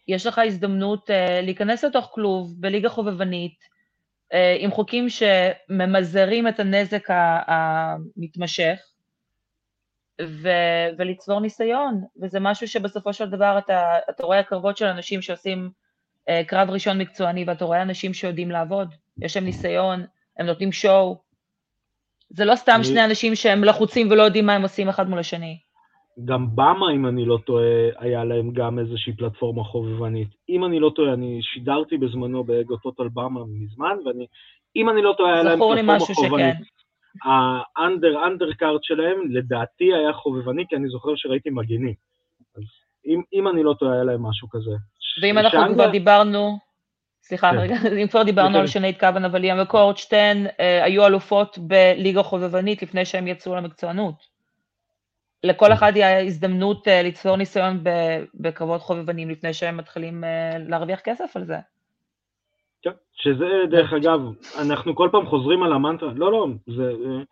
[0.08, 1.10] יש לך הזדמנות
[1.42, 3.76] להיכנס לתוך כלוב בליגה חובבנית,
[4.58, 7.06] עם חוקים שממזערים את הנזק
[7.46, 8.78] המתמשך,
[10.22, 15.70] ו- ולצבור ניסיון, וזה משהו שבסופו של דבר אתה, אתה רואה הקרבות של אנשים שעושים
[16.30, 20.04] uh, קרב ראשון מקצועני, ואתה רואה אנשים שיודעים לעבוד, יש להם ניסיון,
[20.38, 21.16] הם נותנים שואו.
[22.30, 22.84] זה לא סתם אני...
[22.84, 25.58] שני אנשים שהם לחוצים ולא יודעים מה הם עושים אחד מול השני.
[26.24, 27.64] גם במה, אם אני לא טועה,
[27.98, 30.28] היה להם גם איזושהי פלטפורמה חובבנית.
[30.48, 34.26] אם אני לא טועה, אני שידרתי בזמנו באגו טוטל במה מזמן, ואני,
[34.76, 36.56] אם אני לא טועה, היה להם פלטפורמה חובבנית.
[37.24, 41.94] האנדר אנדרקארט שלהם, לדעתי היה חובבני, כי אני זוכר שראיתי מגינים.
[42.56, 42.62] אז
[43.06, 44.70] אם, אם אני לא טועה, היה להם משהו כזה.
[45.22, 45.74] ואם אנחנו שאנגר...
[45.74, 46.58] כבר דיברנו,
[47.22, 47.58] סליחה, כן.
[47.58, 52.82] רגע, אם כבר דיברנו על שנית קוון, אבל ליאם וקורצ'טיין אה, היו אלופות בליגה חובבנית
[52.82, 54.36] לפני שהם יצאו למקצוענות.
[55.44, 57.84] לכל אחד יהיה הזדמנות uh, ליצור ניסיון
[58.34, 61.56] בקרבות חובבנים לפני שהם מתחילים uh, להרוויח כסף על זה.
[62.86, 64.20] כן, שזה דרך אגב,
[64.62, 67.22] אנחנו כל פעם חוזרים על המנטרה, לא, לא, זה, אה,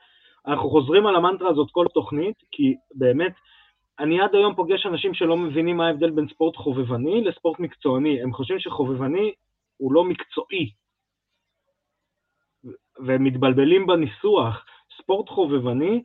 [0.47, 3.33] אנחנו חוזרים על המנטרה הזאת כל תוכנית, כי באמת,
[3.99, 8.33] אני עד היום פוגש אנשים שלא מבינים מה ההבדל בין ספורט חובבני לספורט מקצועני, הם
[8.33, 9.33] חושבים שחובבני
[9.77, 10.71] הוא לא מקצועי,
[13.07, 14.65] והם מתבלבלים בניסוח.
[15.03, 16.03] ספורט חובבני,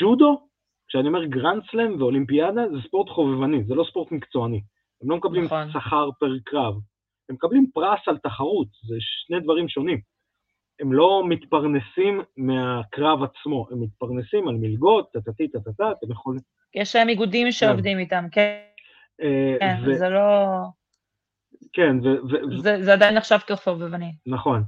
[0.00, 0.48] ג'ודו
[0.88, 4.62] כשאני אומר גרנד סלאם ואולימפיאדה זה ספורט חובבני, זה לא ספורט מקצועני.
[5.02, 5.70] הם לא מקבלים נכון.
[5.70, 6.74] שכר per קרב,
[7.28, 10.00] הם מקבלים פרס על תחרות, זה שני דברים שונים.
[10.80, 16.40] הם לא מתפרנסים מהקרב עצמו, הם מתפרנסים על מלגות, טטטי טטטה, אתם יכולים...
[16.74, 18.56] יש להם איגודים שעובדים איתם, כן.
[19.22, 20.46] אה, כן, זה לא...
[21.72, 22.82] כן, ו...
[22.82, 24.12] זה עדיין נחשב כחובבני.
[24.26, 24.62] נכון.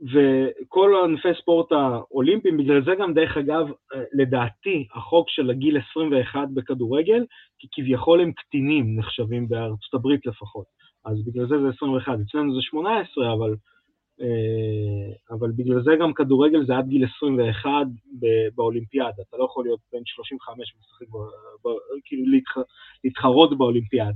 [0.00, 3.66] וכל ענפי ספורט האולימפיים, בגלל זה גם דרך אגב,
[4.12, 7.24] לדעתי, החוק של הגיל 21 בכדורגל,
[7.58, 10.66] כי כביכול הם קטינים נחשבים בארצות הברית לפחות,
[11.04, 13.54] אז בגלל זה זה 21, אצלנו זה 18, אבל,
[14.20, 17.70] אה, אבל בגלל זה גם כדורגל זה עד גיל 21
[18.54, 21.06] באולימפיאדה, אתה לא יכול להיות בן 35 ולשחק,
[22.04, 22.24] כאילו
[23.04, 24.14] להתחרות באולימפיאד.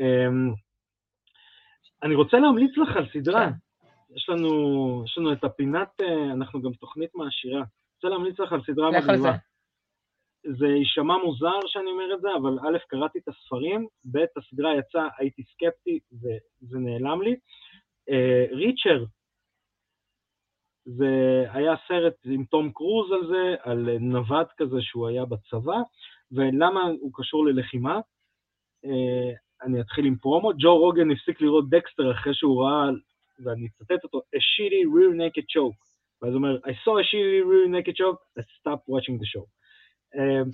[0.00, 0.52] אמ,
[2.02, 3.50] אני רוצה להמליץ לך על סדרה.
[4.16, 7.58] יש לנו, יש לנו את הפינת, אה, אנחנו גם תוכנית מעשירה.
[7.60, 9.36] אני רוצה להמליץ לך על סדרה מדהימה.
[10.58, 15.08] זה יישמע מוזר שאני אומר את זה, אבל א', קראתי את הספרים, ב', הסדרה יצאה,
[15.18, 17.36] הייתי סקפטי וזה נעלם לי.
[18.50, 19.06] ריצ'ר, uh,
[20.84, 25.78] זה היה סרט עם תום קרוז על זה, על נווד כזה שהוא היה בצבא,
[26.32, 28.00] ולמה הוא קשור ללחימה?
[28.86, 32.90] Uh, אני אתחיל עם פרומו, ג'ו רוגן הפסיק לראות דקסטר אחרי שהוא ראה
[33.44, 35.84] ואני אצטט אותו, a shitty real naked choke.
[36.22, 39.44] ואז הוא אומר, I saw a shitty real naked choke, let's stop watching the show.
[40.14, 40.48] Uh,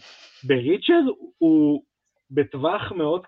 [0.49, 1.05] בריצ'רד
[1.39, 1.83] הוא
[2.31, 3.23] בטווח מאוד,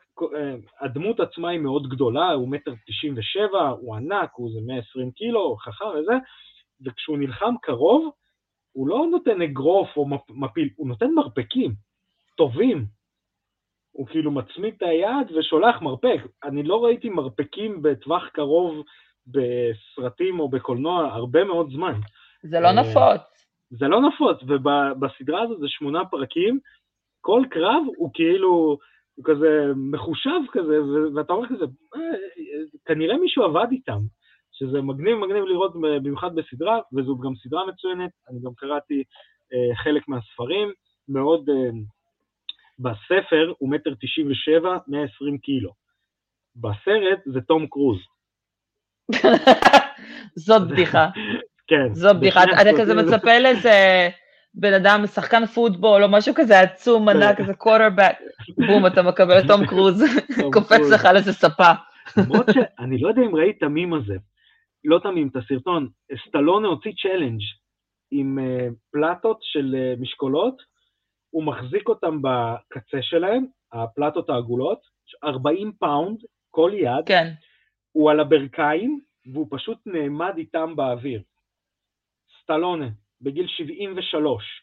[0.81, 5.57] הדמות עצמה היא מאוד גדולה, הוא מטר תשעים ושבע, הוא ענק, הוא איזה 120 קילו,
[5.57, 6.13] חכם וזה,
[6.87, 8.13] וכשהוא נלחם קרוב,
[8.73, 11.75] הוא לא נותן אגרוף או מפיל, הוא נותן מרפקים
[12.37, 12.87] טובים.
[13.93, 16.21] הוא כאילו מצמיד את היד ושולח מרפק.
[16.45, 18.85] אני לא ראיתי מרפקים בטווח קרוב
[19.27, 22.01] בסרטים או בקולנוע הרבה מאוד זמן.
[22.43, 23.21] זה לא נפוץ.
[23.71, 26.59] זה לא נפוץ, ובסדרה הזאת זה שמונה פרקים,
[27.21, 28.79] כל קרב הוא כאילו,
[29.15, 30.79] הוא כזה מחושב כזה,
[31.15, 31.65] ואתה אומר כזה,
[31.95, 32.01] אה,
[32.85, 34.01] כנראה מישהו עבד איתם,
[34.53, 39.03] שזה מגניב מגניב לראות במיוחד בסדרה, וזו גם סדרה מצוינת, אני גם קראתי
[39.53, 40.73] אה, חלק מהספרים,
[41.09, 41.71] מאוד, אה,
[42.79, 45.73] בספר הוא מטר תשעים ושבע, מאה עשרים קילו.
[46.57, 47.99] בסרט זה תום קרוז.
[50.47, 51.09] זאת בדיחה.
[51.67, 51.95] כן.
[51.95, 52.43] זאת בדיחה.
[52.45, 54.09] אתה כזה מצפה לאיזה
[54.55, 58.15] בן אדם, שחקן פוטבול או משהו כזה עצום, ענק, כזה קווטרבק,
[58.67, 60.05] בום, אתה מקבל את תום קרוז,
[60.53, 61.73] קופץ לך על איזה ספה.
[62.17, 64.15] למרות שאני לא יודע אם ראית את המים הזה,
[64.85, 65.89] לא את המים, את הסרטון,
[66.29, 67.41] סטלונה הוציא צ'לנג'
[68.11, 70.63] עם אה, פלטות של אה, משקולות,
[71.31, 74.79] הוא מחזיק אותם בקצה שלהם, הפלטות העגולות,
[75.25, 76.19] 40 פאונד,
[76.51, 77.33] כל יד, כן.
[77.93, 81.23] הוא על הברכיים, והוא פשוט נעמד איתם באוויר.
[82.43, 82.89] סטלונה,
[83.21, 84.63] בגיל 73.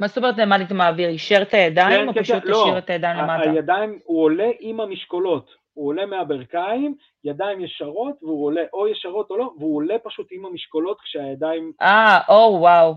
[0.00, 1.08] מה זאת אומרת נעמד איתם באוויר?
[1.08, 3.50] אישר את הידיים, כן, או כן, פשוט כן, השאיר לא, את הידיים למטה?
[3.50, 5.66] הידיים, הוא עולה עם המשקולות.
[5.72, 6.94] הוא עולה מהברכיים,
[7.24, 11.72] ידיים ישרות, והוא עולה או ישרות או לא, והוא עולה פשוט עם המשקולות כשהידיים...
[11.82, 12.94] אה, או, וואו.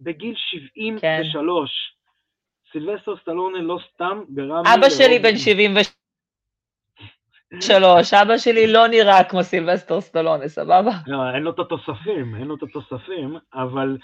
[0.00, 1.00] בגיל 73.
[1.00, 2.72] כן.
[2.72, 4.62] סילבסטר סטלונה לא סתם גרם...
[4.66, 6.01] אבא שלי בן 73.
[7.60, 10.90] שלוש, אבא שלי לא נראה כמו סילבסטר סטלונה, סבבה?
[11.06, 13.96] לא, אין לו את התוספים, אין לו את התוספים, אבל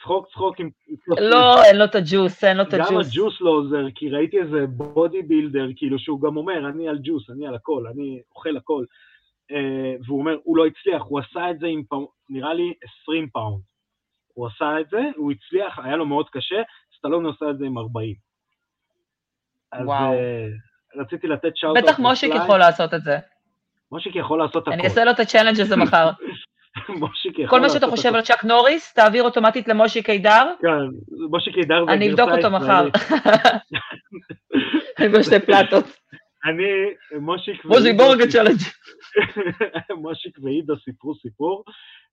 [0.00, 0.70] צחוק צחוק עם...
[1.20, 2.90] לא, אין לו את הג'וס, אין לו את הג'וס.
[2.90, 6.98] גם הג'וס לא עוזר, כי ראיתי איזה body builder, כאילו, שהוא גם אומר, אני על
[7.02, 8.84] ג'וס, אני על הכל, אני אוכל הכל.
[9.50, 11.82] אה, והוא אומר, הוא לא הצליח, הוא עשה את זה עם,
[12.30, 12.72] נראה לי,
[13.02, 13.62] 20 פאונד.
[14.34, 16.62] הוא עשה את זה, הוא הצליח, היה לו מאוד קשה,
[16.98, 18.14] סטלון עושה את זה עם 40.
[19.72, 20.14] אז וואו.
[20.96, 23.18] רציתי לתת shout בטח מושיק יכול לעשות את זה.
[23.92, 24.72] מושיק יכול לעשות הכול.
[24.72, 26.10] אני אעשה לו את ה challenge הזה מחר.
[27.00, 30.52] מושיק יכול כל מה שאתה חושב על צ'אק נוריס, תעביר אוטומטית למושיק קידר.
[30.62, 30.68] כן,
[31.30, 32.88] מושיק קידר זה אני אבדוק אותו מחר.
[34.98, 35.84] אני בשתי פלטות.
[36.44, 36.64] אני,
[37.20, 37.64] מושיק...
[37.64, 38.60] מושיק בורגה challenge.
[40.02, 41.64] מושיק ועידו סיפרו סיפור,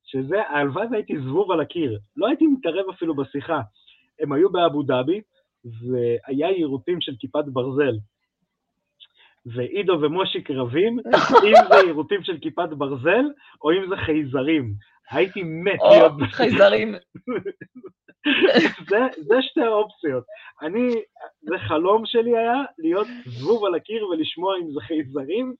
[0.03, 1.99] שזה, הלוואי והייתי זבוב על הקיר.
[2.17, 3.61] לא הייתי מתערב אפילו בשיחה.
[4.19, 5.21] הם היו באבו דאבי,
[5.65, 7.95] והיה יירוטים של כיפת ברזל.
[9.55, 10.99] ועידו ומושיק רבים,
[11.47, 13.25] אם זה יירוטים של כיפת ברזל,
[13.63, 14.73] או אם זה חייזרים.
[15.11, 16.11] הייתי מת להיות...
[16.21, 16.95] או, חייזרים.
[18.89, 20.23] זה, זה שתי האופציות.
[20.61, 20.95] אני,
[21.41, 25.53] זה חלום שלי היה להיות זבוב על הקיר ולשמוע אם זה חייזרים,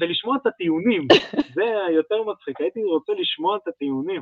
[0.00, 1.06] ולשמוע את הטיעונים.
[1.54, 4.20] זה יותר מצחיק, הייתי רוצה לשמוע את הטיעונים,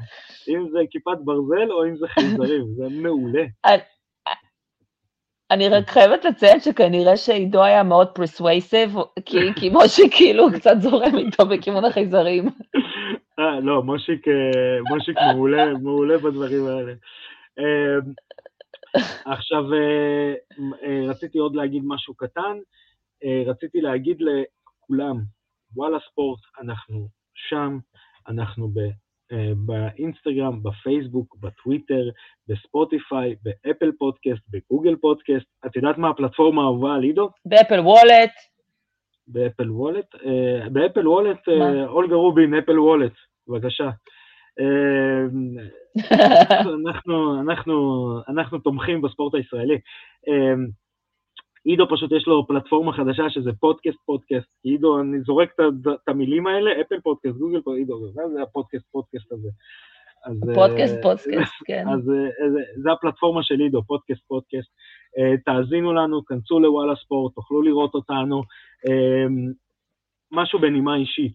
[0.49, 3.45] אם זה כיפת ברזל או אם זה חייזרים, זה מעולה.
[5.53, 8.95] אני רק חייבת לציין שכנראה שעידו היה מאוד פרסווייסיב,
[9.25, 12.45] כי, כי מושיק כאילו קצת זורם איתו בכיוון החייזרים.
[13.39, 16.93] אה, לא, מושיק, אה, מושיק מעולה, מעולה בדברים האלה.
[17.59, 17.99] אה,
[19.25, 19.65] עכשיו,
[21.09, 22.59] רציתי עוד להגיד משהו קטן.
[23.47, 25.17] רציתי להגיד לכולם,
[25.77, 27.79] וואלה ספורט, אנחנו שם,
[28.29, 28.79] אנחנו ב...
[29.33, 32.11] אה, באינסטגרם, בפייסבוק, בטוויטר,
[32.49, 35.47] בספוטיפיי, באפל פודקאסט, בגוגל פודקאסט.
[35.67, 37.31] את יודעת מה הפלטפורמה האהובה על עידו?
[37.45, 38.33] באפל וולט.
[39.27, 40.15] באפל וולט?
[40.15, 43.13] אה, באפל וולט, אה, אולגה רובין, אפל וולט,
[43.49, 43.91] בבקשה.
[46.87, 47.75] אנחנו, אנחנו,
[48.29, 49.79] אנחנו תומכים בספורט הישראלי.
[51.65, 55.53] עידו פשוט יש לו פלטפורמה חדשה שזה פודקאסט פודקאסט, עידו, אני זורק
[55.95, 59.49] את המילים האלה, אפל פודקאסט, גוגל פודקאסט, עידו, זה הפודקאסט פודקאסט הזה?
[60.55, 61.85] פודקאסט אה, פודקאסט, כן.
[61.89, 64.71] אז אה, זה הפלטפורמה של עידו, פודקאסט פודקאסט.
[65.19, 68.43] אה, תאזינו לנו, כנסו לוואלה ספורט, תוכלו לראות אותנו.
[70.33, 71.33] משהו בנימה אישית.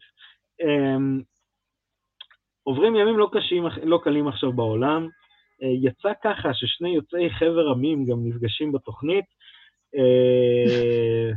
[2.64, 5.08] עוברים ימים לא קשים, לא קלים עכשיו בעולם.
[5.62, 9.26] יצא ככה ששני יוצאי חבר עמים גם נפגשים בתוכנית.
[9.96, 11.32] אה,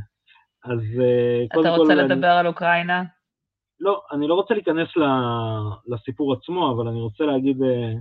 [0.65, 1.69] אז אה, קודם כל...
[1.69, 3.03] אתה רוצה לדבר על אוקראינה?
[3.81, 4.89] לא, אני לא רוצה להיכנס
[5.87, 7.93] לסיפור עצמו, אבל אני רוצה להגיד, אה,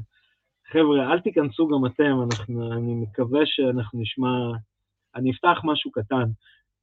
[0.71, 4.51] חבר'ה, אל תיכנסו גם אתם, אנחנו, אני מקווה שאנחנו נשמע,
[5.15, 6.25] אני אפתח משהו קטן.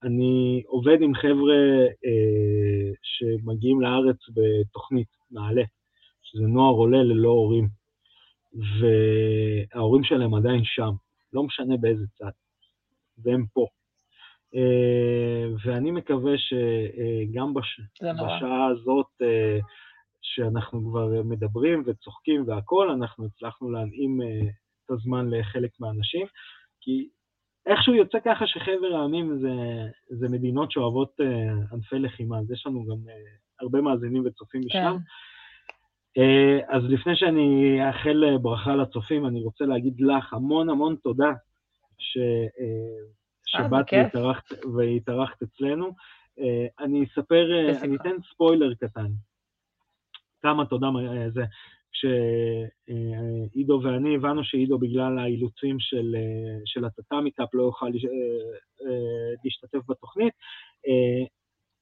[0.03, 5.63] אני עובד עם חבר'ה אה, שמגיעים לארץ בתוכנית, נעלה,
[6.23, 7.69] שזה נוער עולה ללא הורים,
[8.81, 10.91] וההורים שלהם עדיין שם,
[11.33, 12.31] לא משנה באיזה צד.
[13.19, 13.67] והם פה.
[14.55, 17.81] אה, ואני מקווה שגם בש...
[18.03, 19.59] בשעה הזאת אה,
[20.23, 24.49] שאנחנו כבר מדברים וצוחקים והכול, אנחנו הצלחנו להנעים אה,
[24.85, 26.27] את הזמן לחלק מהאנשים,
[26.81, 27.09] כי
[27.67, 29.53] איכשהו יוצא ככה שחבר העמים זה,
[30.09, 31.21] זה מדינות שאוהבות
[31.73, 32.97] ענפי לחימה, אז יש לנו גם
[33.61, 34.79] הרבה מאזינים וצופים כן.
[34.79, 34.97] משם.
[36.69, 41.33] אז לפני שאני אאחל ברכה לצופים, אני רוצה להגיד לך המון המון תודה
[43.47, 43.93] שבאת
[44.77, 45.87] והתארחת אצלנו.
[46.39, 49.11] אה, אני אספר, אה, אני אתן ספוילר קטן.
[50.43, 50.87] כמה תודה
[51.29, 51.45] זה.
[51.93, 56.17] כשעידו ואני הבנו שעידו בגלל האילוצים של,
[56.65, 57.91] של הטאטאמי קאפ לא יוכל
[59.45, 60.33] להשתתף בתוכנית,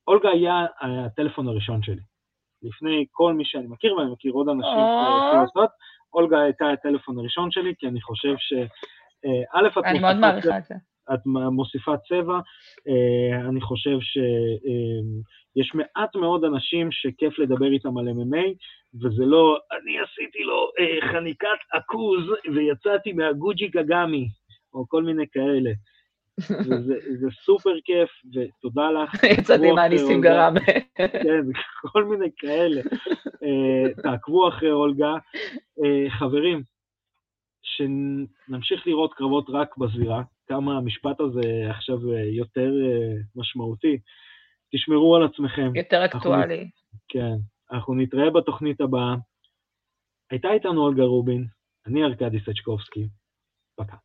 [0.07, 2.03] אולגה היה הטלפון הראשון שלי.
[2.63, 4.81] לפני כל מי שאני מכיר, ואני מכיר עוד אנשים
[5.33, 5.71] שעושות,
[6.13, 8.53] אולגה הייתה הטלפון הראשון שלי, כי אני חושב ש...
[9.55, 10.75] א', את אני מאוד מעריכה את זה.
[11.13, 12.39] את מוסיפה צבע,
[12.89, 18.47] אה, אני חושב שיש מעט מאוד אנשים שכיף לדבר איתם על MMA,
[19.03, 22.23] וזה לא, אני עשיתי לו אה, חניקת עכוז
[22.55, 24.29] ויצאתי מהגוג'י גגמי,
[24.75, 25.71] או כל מיני כאלה.
[26.39, 29.25] וזה זה סופר כיף, ותודה לך.
[29.39, 30.55] יצאתי מהניסים גרם.
[30.95, 31.45] כן,
[31.93, 32.81] כל מיני כאלה.
[33.43, 35.15] אה, תעקבו אחרי אולגה.
[36.19, 36.63] חברים,
[37.65, 42.71] שנמשיך לראות קרבות רק בזירה, כמה המשפט הזה עכשיו יותר
[43.37, 43.99] משמעותי.
[44.75, 45.71] תשמרו על עצמכם.
[45.75, 46.61] יותר אקטואלי.
[46.61, 47.35] אנחנו, כן.
[47.73, 49.15] אנחנו נתראה בתוכנית הבאה.
[50.31, 51.47] הייתה איתנו אולגה רובין,
[51.87, 53.09] אני ארכדי סצ'קובסקי.
[53.77, 53.97] פקה.